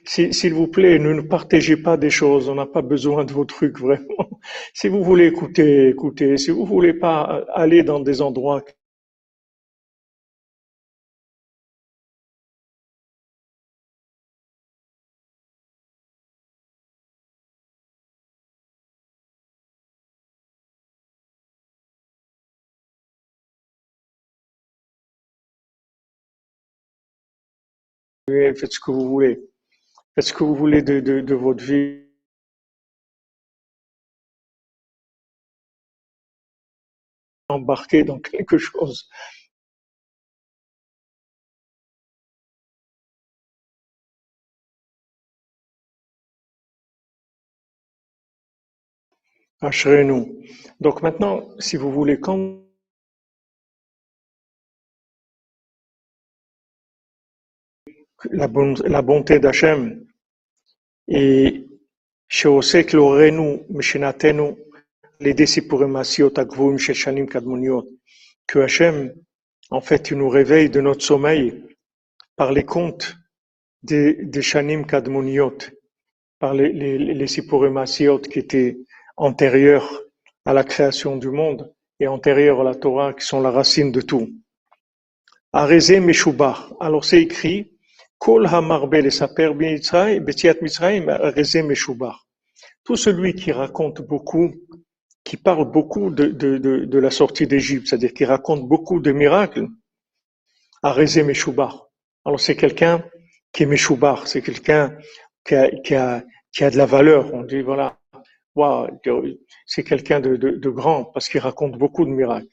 [0.06, 2.50] S'il vous plaît, ne, partagez pas des choses.
[2.50, 4.40] On n'a pas besoin de vos trucs, vraiment.
[4.74, 6.38] Si vous voulez écouter, écoutez.
[6.38, 8.62] Si vous voulez pas aller dans des endroits
[28.56, 29.40] faites ce que vous voulez.
[30.16, 32.04] Faites ce que vous voulez de, de, votre vie.
[37.50, 39.10] Embarquer dans quelque chose.
[50.04, 50.42] nous
[50.80, 52.63] Donc maintenant, si vous voulez, quand
[58.31, 60.05] la, bon, la bonté d'Hachem
[61.09, 61.65] et
[62.29, 64.57] שעושה כלורנו משנתנו
[65.21, 67.87] על ידי סיפורי מעשיות הגבוהים של שנים קדמוניות.
[68.51, 69.13] Que Hachem,
[69.71, 71.63] en fait, il nous réveille de notre sommeil
[72.37, 73.17] par les contes
[73.83, 75.59] des, des Shanim Kadmoniot,
[76.39, 78.79] par les, les, les qui étaient
[79.17, 80.03] antérieurs
[80.45, 84.01] à la création du monde et antérieurs à la Torah, qui sont la racine de
[84.01, 84.31] tout.
[85.53, 86.75] Arezé Meshubar.
[86.81, 87.72] Alors c'est écrit,
[92.86, 94.54] tout celui qui raconte beaucoup,
[95.26, 99.68] qui parle beaucoup de, la sortie d'Égypte, c'est-à-dire qui raconte beaucoup de miracles,
[100.84, 101.90] Arezé Meshubar.
[102.24, 103.04] Alors c'est quelqu'un
[103.52, 104.98] qui est Meshubar, c'est quelqu'un
[105.44, 106.24] qui a, a,
[106.62, 107.34] a de la valeur.
[107.34, 108.00] On dit, voilà,
[108.56, 108.88] wow,
[109.66, 112.53] c'est quelqu'un de grand parce qu'il raconte beaucoup de miracles.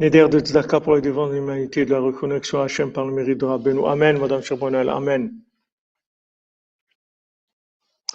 [0.00, 3.12] Neder de Tzedaka pour les devant de l'humanité, de la reconnexion à Hachem par le
[3.12, 3.84] mérite de Rabbeinu.
[3.84, 4.88] Amen, Madame Charbonnel.
[4.88, 5.32] Amen.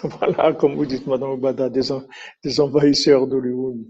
[0.02, 3.86] Voilà, comme vous dites, Madame Obada, des, envahisseurs d'Hollywood.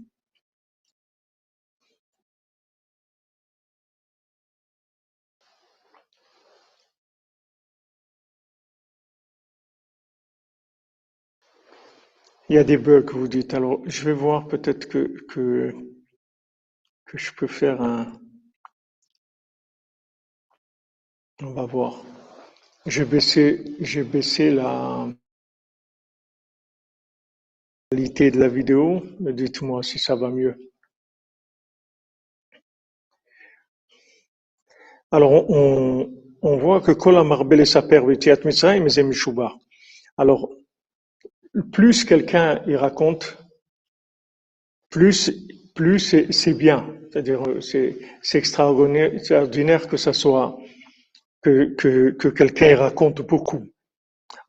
[12.49, 13.53] Il y a des bugs, vous dites.
[13.53, 15.73] Alors, je vais voir peut-être que,
[17.05, 18.19] que je peux faire un...
[21.41, 22.03] On va voir.
[22.85, 25.07] J'ai baissé, j'ai baissé la
[27.89, 29.03] qualité de la vidéo.
[29.19, 30.55] Dites-moi si ça va mieux.
[35.11, 38.89] Alors, on, voit que Kola Marbele Saper mais
[40.17, 40.49] Alors,
[41.71, 43.37] plus quelqu'un y raconte,
[44.89, 45.31] plus,
[45.75, 45.99] plus
[46.31, 46.89] c'est bien.
[47.11, 50.57] C'est-à-dire, c'est extraordinaire que ça soit,
[51.43, 53.63] que, que, que quelqu'un raconte beaucoup.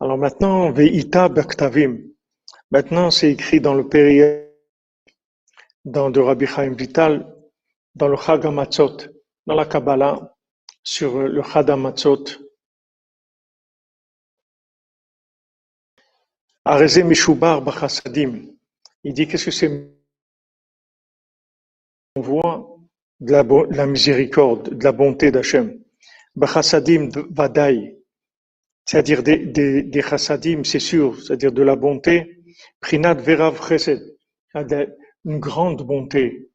[0.00, 1.98] Alors maintenant, Ve'ita Baktavim.
[2.70, 4.50] Maintenant, c'est écrit dans le période,
[5.84, 7.26] dans de Rabbi Chaim Vital,
[7.94, 8.96] dans le Chagamatzot,
[9.46, 10.34] dans la Kabbalah,
[10.82, 12.24] sur le Chadamatzot,
[16.64, 18.48] Arezé Meshubar Bachassadim.
[19.04, 19.95] Il dit qu'est-ce que c'est
[22.20, 22.76] voit
[23.20, 25.78] de la, miséricorde, de la bonté d'Hachem.
[26.34, 27.96] Bachassadim Vadaï.
[28.84, 32.42] C'est-à-dire des, chassadim, c'est sûr, c'est-à-dire de la bonté.
[32.80, 34.00] Prinat Verav Chesed.
[35.24, 36.50] Une grande bonté.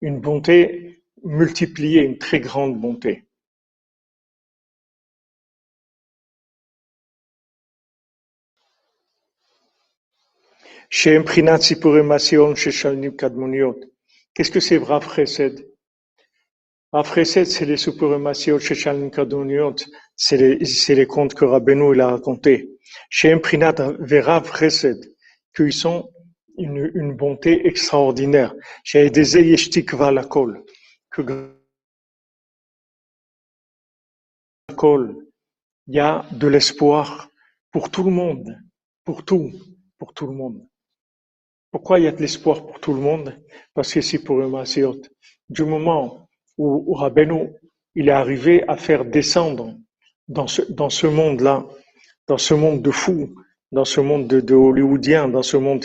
[0.00, 3.24] Une bonté multipliée, une très grande bonté.
[14.36, 15.66] Qu'est-ce que c'est Rav Chesed?
[16.92, 19.76] Rav Chesed, c'est les Sheshalnim Kadmoniot,
[20.14, 22.68] c'est les, c'est les contes que Rabbeinu a racontés.
[23.08, 25.10] Shem Prinat Verav Chesed,
[25.54, 26.10] qu'ils sont
[26.58, 28.54] une, bonté extraordinaire.
[28.84, 30.62] Chez des Yeshtikva Lakol,
[31.10, 31.54] que
[35.88, 37.30] il y a de l'espoir
[37.70, 38.54] pour tout le monde,
[39.02, 39.50] pour tout,
[39.96, 40.68] pour tout le monde.
[41.76, 43.38] Pourquoi il y a de l'espoir pour tout le monde?
[43.74, 44.64] Parce que c'est pour un
[45.50, 46.98] Du moment où, où
[47.94, 49.76] il est arrivé à faire descendre
[50.26, 51.66] dans ce, monde-là,
[52.28, 53.34] dans ce monde de fous,
[53.72, 55.84] dans ce monde de, de hollywoodien, dans ce monde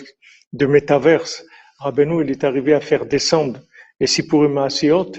[0.53, 1.43] de métaverse,
[1.79, 3.59] Rabbeinu, il est arrivé à faire descendre
[3.99, 5.11] les Sipurim Asiot,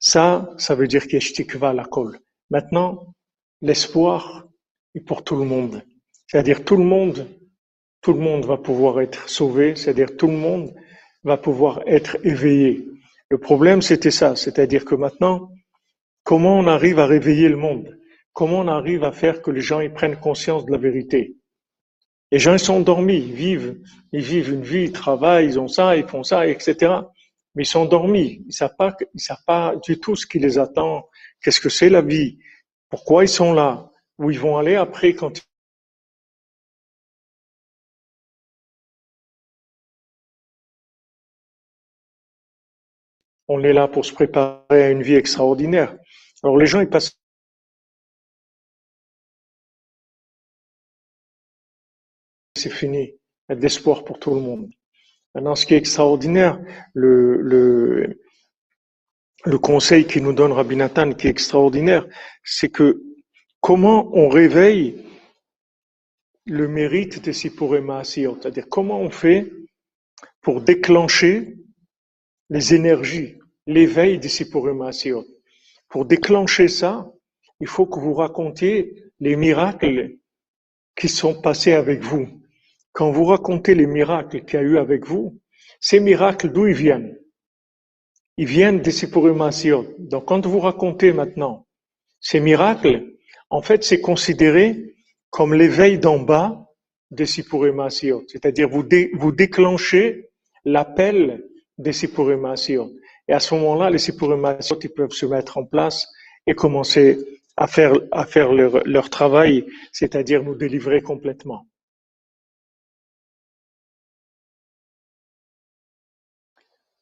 [0.00, 2.18] ça, ça veut dire qu'il y a la colle.
[2.50, 3.14] Maintenant,
[3.62, 4.48] l'espoir
[4.96, 5.84] est pour tout le monde.
[6.26, 7.28] C'est-à-dire tout le monde
[8.04, 10.74] tout le monde va pouvoir être sauvé, c'est-à-dire tout le monde
[11.24, 12.86] va pouvoir être éveillé.
[13.30, 15.48] Le problème, c'était ça, c'est-à-dire que maintenant,
[16.22, 17.98] comment on arrive à réveiller le monde?
[18.34, 21.36] Comment on arrive à faire que les gens ils prennent conscience de la vérité?
[22.30, 23.80] Les gens ils sont endormis, ils vivent,
[24.12, 26.92] ils vivent une vie, ils travaillent, ils ont ça, ils font ça, etc.
[27.54, 31.08] Mais ils sont endormis, ils savent pas, savent pas du tout ce qui les attend.
[31.42, 32.38] Qu'est-ce que c'est la vie
[32.90, 35.40] Pourquoi ils sont là Où ils vont aller après quand
[43.48, 45.96] On est là pour se préparer à une vie extraordinaire.
[46.42, 47.18] Alors les gens, ils passent
[52.56, 53.12] c'est fini.
[53.48, 54.70] Il y a de l'espoir pour tout le monde.
[55.34, 56.60] Maintenant, ce qui est extraordinaire,
[56.94, 58.20] le, le,
[59.44, 62.06] le conseil qui nous donne Rabbi Nathan, qui est extraordinaire,
[62.44, 63.02] c'est que
[63.60, 65.04] comment on réveille
[66.46, 69.50] le mérite des Sipuré c'est-à-dire comment on fait
[70.42, 71.56] pour déclencher
[72.50, 74.90] les énergies, l'éveil des Sipurim
[75.88, 77.10] Pour déclencher ça,
[77.60, 80.16] il faut que vous racontiez les miracles
[80.96, 82.28] qui sont passés avec vous.
[82.92, 85.40] Quand vous racontez les miracles qu'il y a eu avec vous,
[85.80, 87.18] ces miracles, d'où ils viennent?
[88.36, 89.50] Ils viennent des Sipurim
[89.98, 91.66] Donc quand vous racontez maintenant
[92.20, 93.14] ces miracles,
[93.50, 94.94] en fait, c'est considéré
[95.30, 96.66] comme l'éveil d'en bas
[97.10, 98.84] des Sipurim C'est-à-dire, vous,
[99.14, 100.30] vous déclenchez
[100.64, 101.44] l'appel
[101.78, 102.54] des Sipurim
[103.28, 106.08] Et à ce moment-là, les Sipurim ils peuvent se mettre en place
[106.46, 107.18] et commencer
[107.56, 111.66] à faire, à faire leur, leur travail, c'est-à-dire nous délivrer complètement.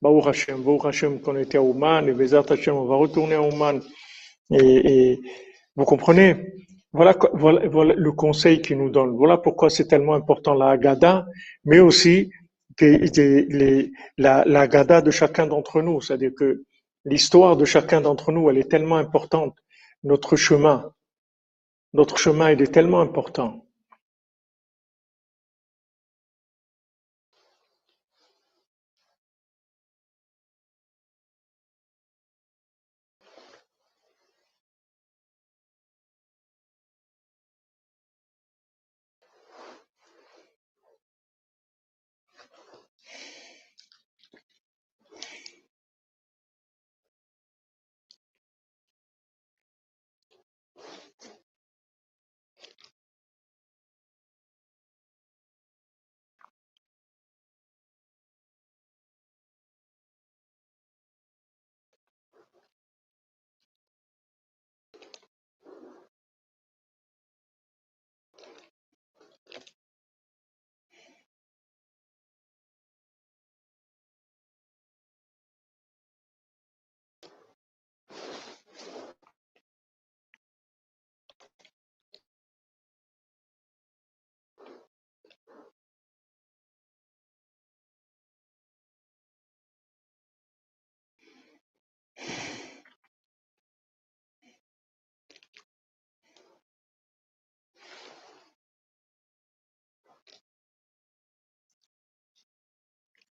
[0.01, 3.43] Baruch Hashem, Baruch Hashem qu'on était à Ouman, et Bezat Hashem, on va retourner à
[3.43, 3.81] Ouman.
[4.51, 5.21] Et, et
[5.77, 6.55] vous comprenez?
[6.93, 9.17] Voilà, voilà, voilà, le conseil qu'il nous donne.
[9.17, 11.25] Voilà pourquoi c'est tellement important la Haggadah,
[11.65, 12.31] mais aussi
[14.19, 16.01] la, la Haggadah de chacun d'entre nous.
[16.01, 16.65] C'est-à-dire que
[17.05, 19.57] l'histoire de chacun d'entre nous, elle est tellement importante.
[20.05, 20.93] Notre chemin,
[21.93, 23.67] notre chemin, il est tellement important.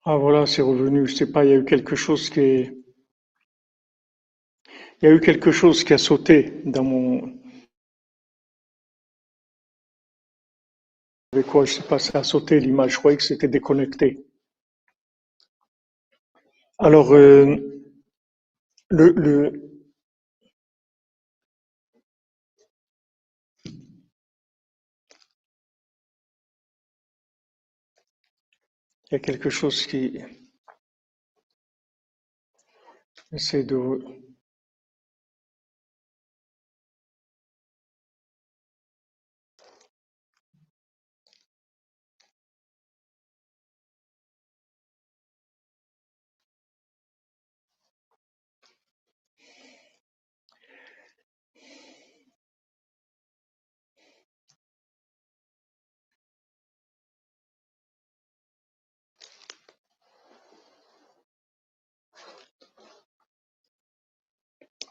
[0.06, 1.06] Ah voilà, c'est revenu.
[1.06, 2.78] Je sais pas, il y a eu quelque chose qui est...
[5.02, 7.32] Il y a eu quelque chose qui a sauté dans mon...
[11.34, 12.94] Avec quoi, je sais pas, ça a sauté l'image.
[12.94, 14.26] Je croyais que c'était déconnecté.
[16.80, 17.58] Alors, euh,
[18.90, 19.65] le, le,
[29.08, 30.20] Il y a quelque chose qui
[33.32, 33.76] essaie de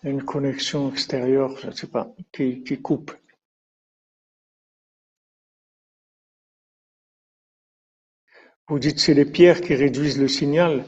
[0.05, 3.13] une connexion extérieure, je ne sais pas, qui, coupe.
[8.69, 10.85] Vous dites c'est les pierres qui réduisent le signal.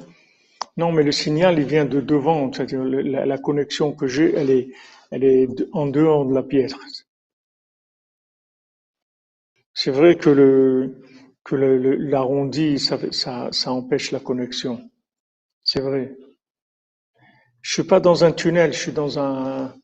[0.77, 2.53] Non, mais le signal, il vient de devant.
[2.53, 4.51] C'est-à-dire la, connexion que j'ai, elle
[5.25, 6.71] est, en dehors de la pierre.
[9.73, 10.91] C'est vrai que
[11.53, 14.91] l'arrondi, ça empêche la connexion.
[15.65, 16.17] C'est vrai.
[17.67, 19.75] Je suis pas dans un tunnel, je suis dans un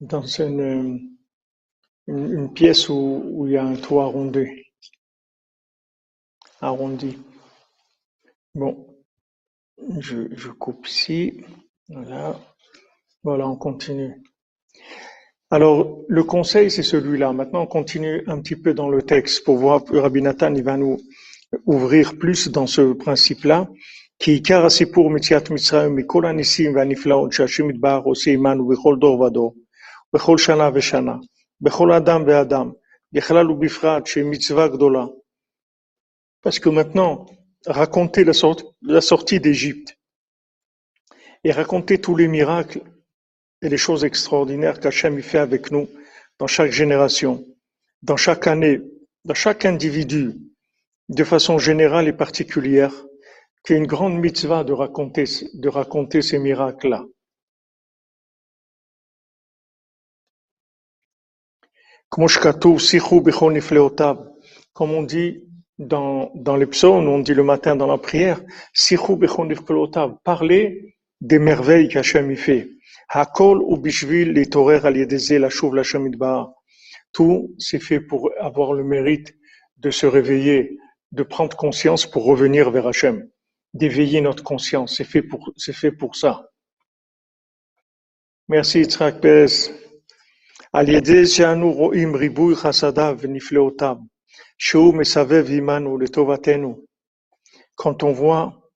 [0.00, 1.16] dans une,
[2.08, 4.46] une, pièce où, où, il y a un toit arrondi.
[6.60, 7.16] Arrondi.
[8.52, 8.84] Bon,
[10.00, 11.44] je, je coupe ici.
[11.88, 12.36] Voilà.
[13.22, 14.20] Voilà, on continue.
[15.50, 17.32] Alors, le conseil, c'est celui-là.
[17.32, 20.76] Maintenant, on continue un petit peu dans le texte pour voir, Rabbi Nathan, il va
[20.76, 20.98] nous
[21.64, 23.68] ouvrir plus dans ce principe-là.
[24.19, 29.55] כי עיקר הסיפור מציאת מצרים מכל הניסים והנפלאות שהשם יתברך עושה עמנו בכל דור ודור,
[30.13, 31.15] בכל שנה ושנה,
[31.61, 32.71] בכל אדם ואדם,
[33.11, 35.05] בכלל ובפרט שהיא מצווה גדולה.
[36.45, 37.25] Parce que maintenant,
[37.65, 39.97] raconter la, sortie, la sortie d'Égypte
[41.43, 42.81] et raconter tous les miracles
[43.61, 45.87] et les choses extraordinaires qu'Hachem fait avec nous
[46.39, 47.43] dans chaque génération,
[48.03, 48.81] dans chaque année,
[49.23, 50.33] dans chaque individu,
[51.09, 52.93] de façon générale et particulière,
[53.68, 57.04] une grande mitzvah de raconter, ces miracles-là.
[64.72, 65.44] Comme on dit
[65.78, 68.42] dans, dans les psaumes, on dit le matin dans la prière,
[70.24, 72.70] parler des merveilles qu'Hachem y fait.
[73.08, 74.34] Hakol ou bishvil
[77.12, 79.34] Tout, c'est fait pour avoir le mérite
[79.78, 80.78] de se réveiller,
[81.12, 83.28] de prendre conscience pour revenir vers Hachem,
[83.73, 84.97] d'éveiller notre conscience.
[84.97, 86.49] C'est fait pour, c'est fait pour ça.
[88.47, 89.71] Merci Yitzhak Pes.
[90.73, 93.95] על ידי שאנו רואים ריבוי חסדיו ונפלאותיו,
[94.57, 96.85] שהוא מסבב עמנו לטובתנו.
[97.81, 98.71] Quand on voit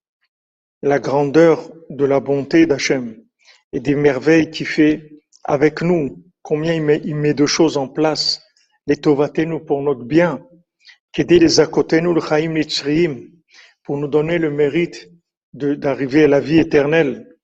[0.82, 1.58] la grandeur
[1.90, 3.22] de la bonté d'Hachem
[3.74, 5.12] et des merveilles qu'il fait
[5.44, 8.42] avec nous, combien il met, il met de choses en place,
[8.88, 10.46] les tovatenu pour notre bien,
[11.12, 13.14] qu'aider les akotenu le chaim nitzriim,
[13.85, 15.11] pour nous donner le mérite
[15.53, 17.39] d'arriver à la vie éternelle,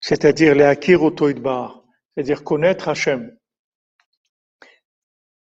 [0.00, 3.36] c'est-à-dire les akir c'est-à-dire connaître Hachem.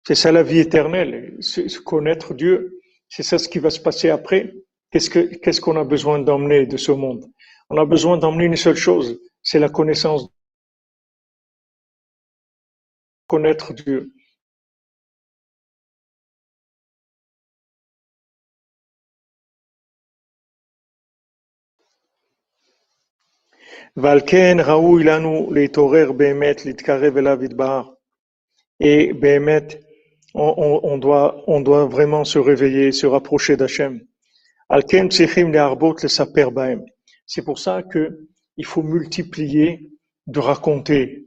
[0.06, 1.38] C'est ça la vie éternelle,
[1.84, 2.80] connaître Dieu.
[3.08, 4.52] C'est ça ce qui va se passer après.
[4.90, 7.24] Qu'est-ce que qu'est-ce qu'on a besoin d'emmener de ce monde?
[7.70, 10.28] On a besoin d'emmener une seule chose, c'est la connaissance.
[13.26, 14.12] Connaître Dieu.
[23.99, 27.87] Valken ראוי לנו להתעורר באמת, להתקרב אליו יתברך.
[28.83, 29.73] Et באמת,
[30.35, 34.01] on, on, on, doit, on doit vraiment se réveiller, se rapprocher d'Hachem.
[37.25, 39.91] C'est pour ça que il faut multiplier
[40.27, 41.25] de raconter.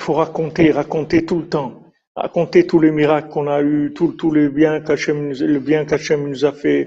[0.00, 1.84] Il faut raconter, raconter tout le temps,
[2.16, 6.44] raconter tous les miracles qu'on a eus, tous les biens qu'Hachem, le bien qu'Hachem nous
[6.44, 6.86] a fait.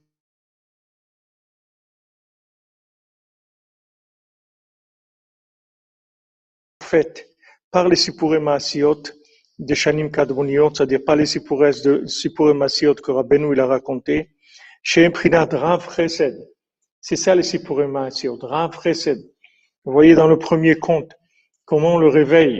[6.91, 7.29] fait
[7.71, 9.03] par les Sipuré Maasiot
[9.57, 14.29] des Shanim Kadmoniot, c'est-à-dire par les Sipuré Maasiot que Rabbeinu il a raconté,
[14.83, 16.35] chez Imprinat Rav Chesed.
[16.99, 19.19] C'est ça les Sipuré Maasiot, Rav Chesed.
[19.85, 21.11] Vous voyez dans le premier conte
[21.63, 22.59] comment on le réveille,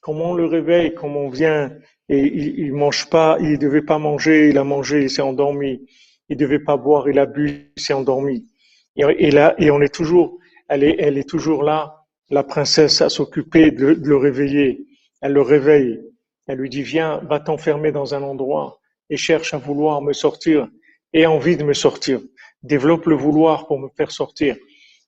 [0.00, 1.72] comment on le réveille, comment on vient
[2.08, 5.86] et il, il mange pas, il devait pas manger, il a mangé, il s'est endormi.
[6.28, 8.46] Il devait pas boire, il a bu, il s'est endormi.
[8.96, 12.03] Et, là, et on est toujours, elle est toujours là
[12.34, 14.86] la princesse a s'occupé de, le réveiller.
[15.22, 16.00] Elle le réveille.
[16.48, 20.68] Elle lui dit, viens, va t'enfermer dans un endroit et cherche à vouloir me sortir
[21.12, 22.20] et envie de me sortir.
[22.64, 24.56] Développe le vouloir pour me faire sortir.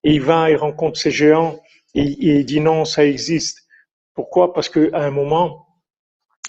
[0.05, 1.59] Et il va, il rencontre ces géants
[1.95, 3.67] et, il dit non, ça existe.
[4.15, 4.55] Pourquoi?
[4.55, 5.67] Parce qu'à un moment,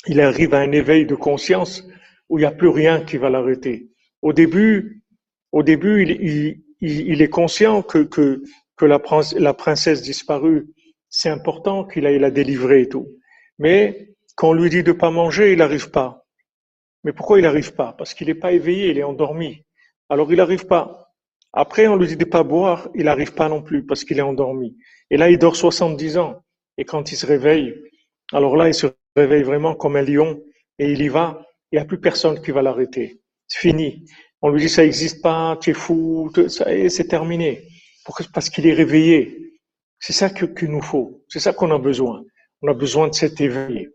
[0.06, 1.84] il arrive à un éveil de conscience
[2.30, 3.90] où il n'y a plus rien qui va l'arrêter.
[4.22, 5.04] Au début,
[5.52, 8.44] au début, il, est conscient que
[8.78, 10.68] que la, princesse disparue,
[11.10, 13.08] c'est important qu'il aille la délivrer et tout.
[13.58, 16.26] Mais quand on lui dit de pas manger, il n'arrive pas.
[17.04, 17.94] Mais pourquoi il n'arrive pas?
[17.98, 19.66] Parce qu'il n'est pas éveillé, il est endormi.
[20.10, 21.12] Alors il n'arrive pas.
[21.54, 24.24] Après, on lui dit de pas boire, il n'arrive pas non plus parce qu'il est
[24.24, 24.78] endormi.
[25.10, 26.44] Et là, il dort 70 ans.
[26.78, 27.74] Et quand il se réveille,
[28.32, 30.40] alors là, il se réveille vraiment comme un lion
[30.78, 31.42] et il y va.
[31.72, 33.22] Il n'y a plus personne qui va l'arrêter.
[33.48, 34.06] C'est fini.
[34.42, 37.68] On lui dit ça n'existe pas, tu es fou, ça c'est terminé
[38.34, 39.54] parce qu'il est réveillé.
[40.00, 41.24] C'est ça qu'il nous faut.
[41.28, 42.24] C'est ça qu'on a besoin.
[42.62, 43.90] On a besoin de cet éveil.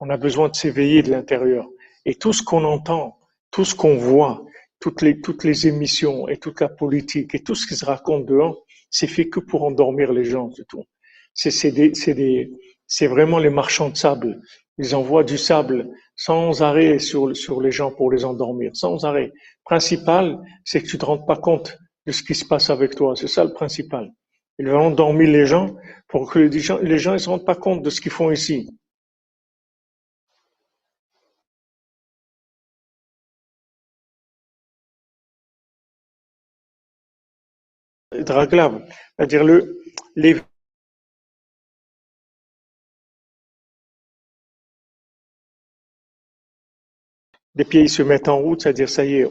[0.00, 1.66] On a besoin de s'éveiller de l'intérieur.
[2.04, 3.18] Et tout ce qu'on entend,
[3.50, 4.44] tout ce qu'on voit,
[4.80, 8.26] toutes les, toutes les émissions et toute la politique et tout ce qui se raconte
[8.26, 10.84] dehors, c'est fait que pour endormir les gens, c'est tout.
[11.34, 14.40] C'est, vraiment les marchands de sable.
[14.78, 19.32] Ils envoient du sable sans arrêt sur, sur les gens pour les endormir, sans arrêt.
[19.64, 21.76] Principal, c'est que tu te rends pas compte
[22.06, 23.14] de ce qui se passe avec toi.
[23.16, 24.12] C'est ça le principal.
[24.58, 25.76] Il va endormir les gens
[26.08, 28.30] pour que les gens, les gens ne se rendent pas compte de ce qu'ils font
[28.30, 28.68] ici.
[38.12, 38.82] Draglav,
[39.18, 39.78] c'est-à-dire le,
[40.16, 40.36] les
[47.56, 49.28] les pieds se mettent en route, c'est-à-dire ça y est,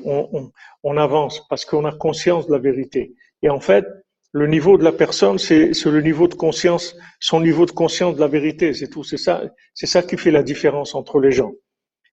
[0.83, 3.13] on, avance parce qu'on a conscience de la vérité.
[3.41, 3.85] Et en fait,
[4.31, 8.19] le niveau de la personne, c'est le niveau de conscience, son niveau de conscience de
[8.19, 9.03] la vérité, c'est tout.
[9.03, 11.53] C'est ça, c'est ça qui fait la différence entre les gens.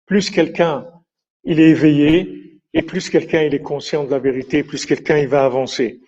[0.07, 0.87] Plus quelqu'un
[1.45, 5.29] il est éveillé et plus quelqu'un il est conscient de la vérité, plus quelqu'un il
[5.29, 6.01] va avancer.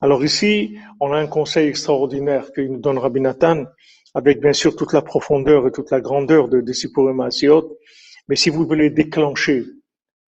[0.00, 3.64] Alors ici, on a un conseil extraordinaire que nous donne Rabbi Nathan
[4.14, 7.76] avec bien sûr toute la profondeur et toute la grandeur de, de Sipurim Asiot.
[8.28, 9.64] Mais si vous voulez déclencher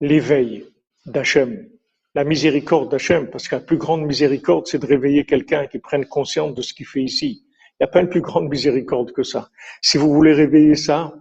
[0.01, 0.66] l'éveil
[1.07, 1.68] d'Hachem,
[2.14, 6.07] la miséricorde d'Hachem, parce que la plus grande miséricorde, c'est de réveiller quelqu'un qui prenne
[6.07, 7.44] conscience de ce qu'il fait ici.
[7.72, 9.51] Il n'y a pas une plus grande miséricorde que ça.
[9.82, 11.14] Si vous voulez réveiller ça,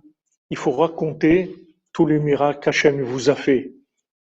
[0.50, 1.56] il faut raconter
[1.94, 3.74] tous les miracles qu'Hachem vous a fait,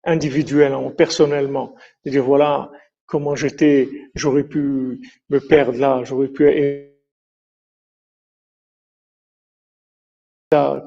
[0.04, 1.74] individuellement, personnellement.
[2.04, 2.70] Et dire voilà
[3.06, 6.44] comment j'étais, j'aurais pu me perdre là, j'aurais pu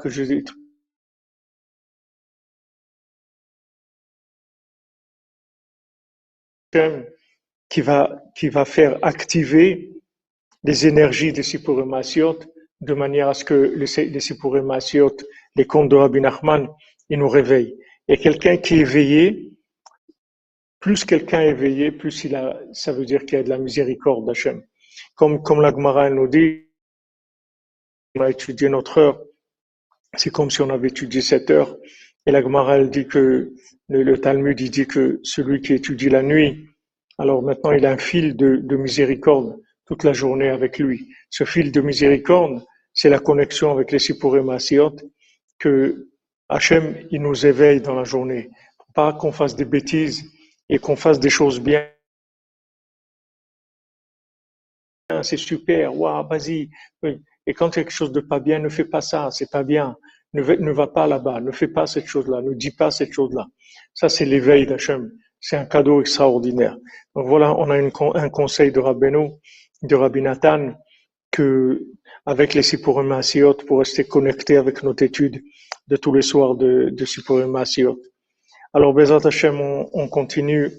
[0.02, 0.24] que je
[7.70, 9.92] qui va, qui va faire activer
[10.64, 11.94] les énergies des Sipurim
[12.82, 14.72] de manière à ce que les, Sipurim
[15.56, 16.68] les contes de Rabbi Nachman,
[17.10, 17.78] ils nous réveillent.
[18.08, 19.52] Et quelqu'un qui est éveillé,
[20.80, 22.28] plus quelqu'un est éveillé, plus
[22.74, 24.64] ça veut dire qu'il y a de la miséricorde d'Hachem.
[25.16, 26.68] Comme, comme la Gemara nous dit,
[28.16, 29.22] on a étudié notre heure,
[30.16, 31.78] c'est comme si on avait étudié cette heure.
[32.30, 33.56] Et la Gemara, elle dit que,
[33.88, 36.70] le, Talmud, il dit que celui qui étudie la nuit,
[37.18, 41.10] alors maintenant il a un fil de, de miséricorde toute la journée avec lui.
[41.32, 42.64] Ce fil de miséricorde,
[42.94, 44.96] c'est la connexion avec les Sipurim Asiot,
[45.58, 46.08] que
[46.50, 48.52] Hachem, il nous éveille dans la journée.
[48.94, 50.24] Pas qu'on fasse des bêtises
[50.70, 51.90] et qu'on fasse des choses bien.
[55.24, 56.70] C'est super, waouh, vas-y.
[57.48, 59.98] Et quand quelque chose de pas bien, ne fais pas ça, c'est pas bien.
[60.34, 63.48] Ne, ne va pas là-bas, ne fais pas cette chose-là, ne dis pas cette chose-là.
[63.94, 65.12] Ça, c'est l'éveil d'Hachem.
[65.40, 66.78] C'est un cadeau extraordinaire.
[67.16, 69.32] Donc voilà, on a un conseil de Rabbeinu,
[69.82, 70.74] de Rabbi Nathan,
[71.32, 71.88] que
[72.26, 75.42] avec les Sipurim Asiot, pour rester connecté avec notre étude
[75.88, 78.00] de tous les soirs de, de Sipurim Asiot.
[78.74, 80.70] Alors, Bezat Hashem, on, on, continue,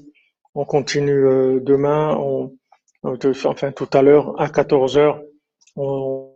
[0.55, 2.57] on continue euh, demain, on,
[3.03, 5.23] enfin tout à l'heure, à 14 heures,
[5.75, 6.30] on,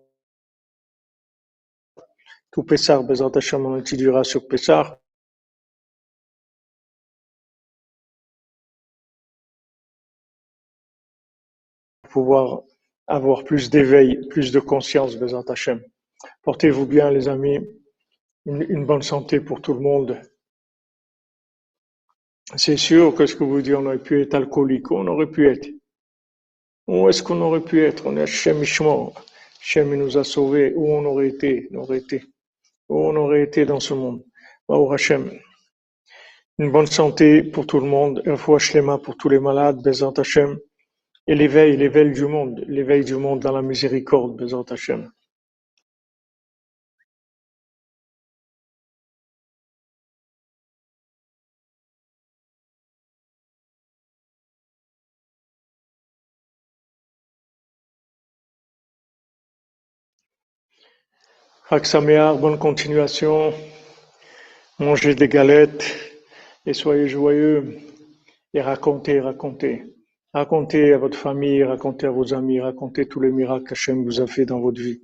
[2.54, 3.02] tout Pessar,
[3.34, 4.96] Hashem, on étudiera sur Pessar.
[12.08, 12.62] pouvoir
[13.08, 15.82] avoir plus d'éveil, plus de conscience, Bezat Hashem.
[16.44, 17.58] Portez-vous bien, les amis.
[18.46, 20.22] Une, bonne santé pour tout le monde.
[22.54, 25.48] C'est sûr que ce que vous dites, on aurait pu être alcoolique, on aurait pu
[25.48, 25.68] être.
[26.86, 28.06] Où est-ce qu'on aurait pu être?
[28.06, 29.10] On est Hachem Ishmael.
[29.60, 30.72] Hachem nous a sauvés.
[30.76, 31.68] Où on aurait été?
[31.72, 32.22] On aurait été
[32.88, 34.22] où on aurait été dans ce monde.
[34.68, 35.30] Hachem.
[36.58, 38.36] Une bonne santé pour tout le monde, un
[38.98, 40.58] pour tous les malades, Bezant Hachem.
[41.26, 45.10] Et l'éveil, l'éveil du monde, l'éveil du monde dans la miséricorde, Bezant Hachem.
[61.70, 63.54] Aksamear, bonne continuation.
[64.78, 65.96] Mangez des galettes
[66.66, 67.78] et soyez joyeux
[68.52, 69.82] et racontez, racontez.
[70.34, 74.26] Racontez à votre famille, racontez à vos amis, racontez tous les miracles qu'Hachem vous a
[74.26, 75.00] fait dans votre vie.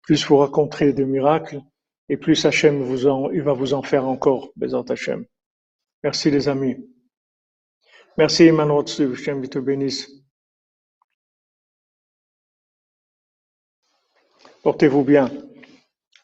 [0.00, 1.60] Plus vous raconterez des miracles,
[2.08, 5.26] et plus Hachem va vous en faire encore, Bézant Hachem.
[6.02, 6.76] Merci les amis.
[8.16, 10.10] Merci Emmanuel Hachem vous te bénisse.
[14.62, 15.30] Portez-vous bien.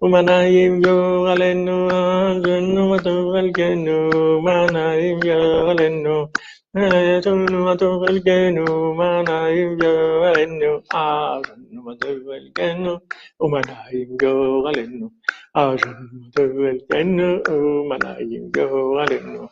[0.00, 1.90] Manayim yo alenu,
[2.44, 3.98] gunu matu velgenu,
[4.46, 6.30] manayim yo alenu,
[6.72, 12.94] gunu matu velgenu, manayim yo alenu, gunu matu velgenu,
[13.40, 14.32] oh, manayim yo
[14.70, 15.10] alenu,
[15.54, 19.48] gunu matu velgenu, oh, manayim yo alenu.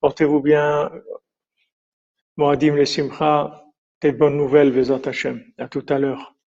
[0.00, 0.90] Portez-vous bien,
[2.36, 3.64] Moadim le Simcha,
[4.02, 5.42] des bonnes nouvelles, Bezat Hashem.
[5.58, 6.37] À tout à l'heure.